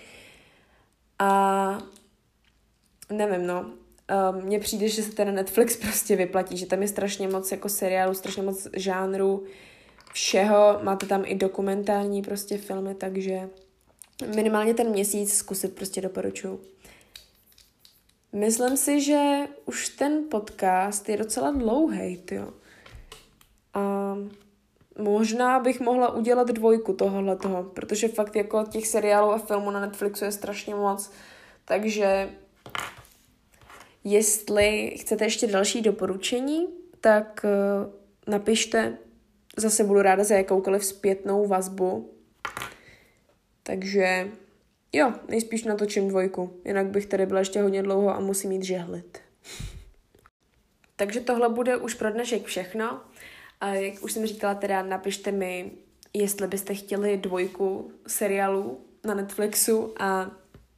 A 1.19 1.83
nevím, 3.09 3.47
no, 3.47 3.71
mně 4.43 4.59
přijde, 4.59 4.87
že 4.87 5.03
se 5.03 5.11
ten 5.11 5.35
Netflix 5.35 5.77
prostě 5.77 6.15
vyplatí, 6.15 6.57
že 6.57 6.65
tam 6.65 6.81
je 6.81 6.87
strašně 6.87 7.27
moc 7.27 7.51
jako 7.51 7.69
seriálů, 7.69 8.13
strašně 8.13 8.43
moc 8.43 8.67
žánrů, 8.73 9.43
všeho, 10.13 10.79
máte 10.83 11.05
tam 11.05 11.23
i 11.25 11.35
dokumentální 11.35 12.21
prostě 12.21 12.57
filmy, 12.57 12.95
takže 12.95 13.49
minimálně 14.35 14.73
ten 14.73 14.89
měsíc 14.89 15.33
zkusit 15.33 15.75
prostě 15.75 16.01
doporučuju. 16.01 16.61
Myslím 18.33 18.77
si, 18.77 19.01
že 19.01 19.47
už 19.65 19.89
ten 19.89 20.23
podcast 20.31 21.09
je 21.09 21.17
docela 21.17 21.51
dlouhý, 21.51 22.23
jo. 22.31 22.53
A 23.73 24.15
možná 24.97 25.59
bych 25.59 25.79
mohla 25.79 26.13
udělat 26.13 26.47
dvojku 26.47 26.93
tohohle 26.93 27.35
toho, 27.35 27.63
protože 27.63 28.07
fakt 28.07 28.35
jako 28.35 28.63
těch 28.63 28.87
seriálů 28.87 29.31
a 29.31 29.37
filmů 29.37 29.71
na 29.71 29.79
Netflixu 29.79 30.25
je 30.25 30.31
strašně 30.31 30.75
moc, 30.75 31.11
takže 31.65 32.29
jestli 34.03 34.95
chcete 34.97 35.25
ještě 35.25 35.47
další 35.47 35.81
doporučení, 35.81 36.67
tak 37.01 37.45
uh, 37.45 37.93
napište, 38.27 38.97
zase 39.57 39.83
budu 39.83 40.01
ráda 40.01 40.23
za 40.23 40.35
jakoukoliv 40.35 40.85
zpětnou 40.85 41.47
vazbu, 41.47 42.13
takže 43.71 44.27
jo, 44.93 45.13
nejspíš 45.27 45.63
natočím 45.63 46.07
dvojku, 46.07 46.61
jinak 46.65 46.87
bych 46.87 47.05
tady 47.05 47.25
byla 47.25 47.39
ještě 47.39 47.61
hodně 47.61 47.83
dlouho 47.83 48.15
a 48.15 48.19
musím 48.19 48.51
jít 48.51 48.63
žehlit. 48.63 49.19
Takže 50.95 51.19
tohle 51.19 51.49
bude 51.49 51.77
už 51.77 51.93
pro 51.93 52.11
dnešek 52.11 52.45
všechno. 52.45 53.01
A 53.61 53.73
jak 53.73 54.03
už 54.03 54.11
jsem 54.11 54.25
říkala, 54.25 54.55
teda 54.55 54.83
napište 54.83 55.31
mi, 55.31 55.71
jestli 56.13 56.47
byste 56.47 56.73
chtěli 56.73 57.17
dvojku 57.17 57.91
seriálu 58.07 58.81
na 59.03 59.13
Netflixu 59.13 59.93
a 59.99 60.31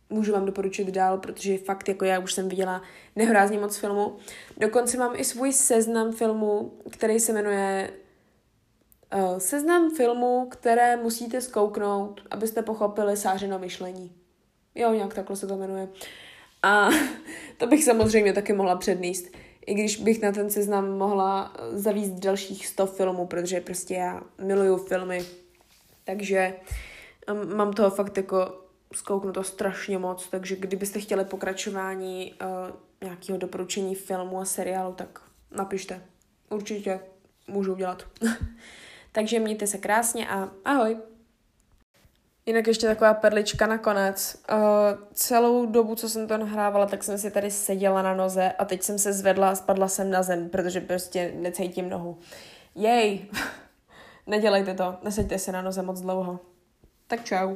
můžu 0.09 0.33
vám 0.33 0.45
doporučit 0.45 0.87
dál, 0.87 1.17
protože 1.17 1.57
fakt 1.57 1.89
jako 1.89 2.05
já 2.05 2.19
už 2.19 2.33
jsem 2.33 2.49
viděla 2.49 2.81
nehorázně 3.15 3.59
moc 3.59 3.77
filmů. 3.77 4.17
Dokonce 4.57 4.97
mám 4.97 5.15
i 5.15 5.23
svůj 5.23 5.53
seznam 5.53 6.11
filmů, 6.11 6.73
který 6.89 7.19
se 7.19 7.33
jmenuje 7.33 7.89
seznam 9.37 9.95
filmů, 9.95 10.47
které 10.51 10.97
musíte 10.97 11.41
zkouknout, 11.41 12.21
abyste 12.31 12.61
pochopili 12.61 13.17
sářeno 13.17 13.59
myšlení. 13.59 14.11
Jo, 14.75 14.93
nějak 14.93 15.13
takhle 15.13 15.35
se 15.35 15.47
to 15.47 15.57
jmenuje. 15.57 15.87
A 16.63 16.89
to 17.57 17.67
bych 17.67 17.83
samozřejmě 17.83 18.33
taky 18.33 18.53
mohla 18.53 18.75
předníst. 18.75 19.25
I 19.65 19.73
když 19.73 19.97
bych 19.97 20.21
na 20.21 20.31
ten 20.31 20.49
seznam 20.49 20.97
mohla 20.97 21.53
zavíst 21.71 22.13
dalších 22.13 22.67
100 22.67 22.85
filmů, 22.85 23.27
protože 23.27 23.61
prostě 23.61 23.93
já 23.93 24.21
miluju 24.37 24.77
filmy. 24.77 25.25
Takže 26.03 26.55
mám 27.55 27.73
toho 27.73 27.89
fakt 27.89 28.17
jako 28.17 28.61
zkouknuto 28.93 29.43
strašně 29.43 29.97
moc, 29.97 30.27
takže 30.29 30.55
kdybyste 30.55 30.99
chtěli 30.99 31.25
pokračování 31.25 32.33
uh, 32.33 32.75
nějakého 33.03 33.37
doporučení 33.37 33.95
filmu 33.95 34.39
a 34.39 34.45
seriálu, 34.45 34.93
tak 34.93 35.21
napište. 35.51 36.01
Určitě 36.49 36.99
můžu 37.47 37.73
udělat. 37.73 38.03
Takže 39.13 39.39
mějte 39.39 39.67
se 39.67 39.77
krásně 39.77 40.27
a 40.29 40.49
ahoj. 40.65 40.97
Jinak 42.45 42.67
ještě 42.67 42.87
taková 42.87 43.13
perlička 43.13 43.67
nakonec. 43.67 44.43
Uh, 44.51 44.57
celou 45.13 45.65
dobu, 45.65 45.95
co 45.95 46.09
jsem 46.09 46.27
to 46.27 46.37
nahrávala, 46.37 46.85
tak 46.85 47.03
jsem 47.03 47.17
si 47.17 47.31
tady 47.31 47.51
seděla 47.51 48.01
na 48.01 48.13
noze 48.13 48.51
a 48.51 48.65
teď 48.65 48.83
jsem 48.83 48.99
se 48.99 49.13
zvedla 49.13 49.49
a 49.49 49.55
spadla 49.55 49.87
jsem 49.87 50.11
na 50.11 50.23
zem, 50.23 50.49
protože 50.49 50.81
prostě 50.81 51.33
necítím 51.35 51.89
nohu. 51.89 52.17
Jej! 52.75 53.25
Nedělejte 54.27 54.73
to, 54.73 54.97
neseďte 55.03 55.39
se 55.39 55.51
na 55.51 55.61
noze 55.61 55.81
moc 55.81 56.01
dlouho. 56.01 56.39
Tak 57.07 57.23
čau. 57.23 57.55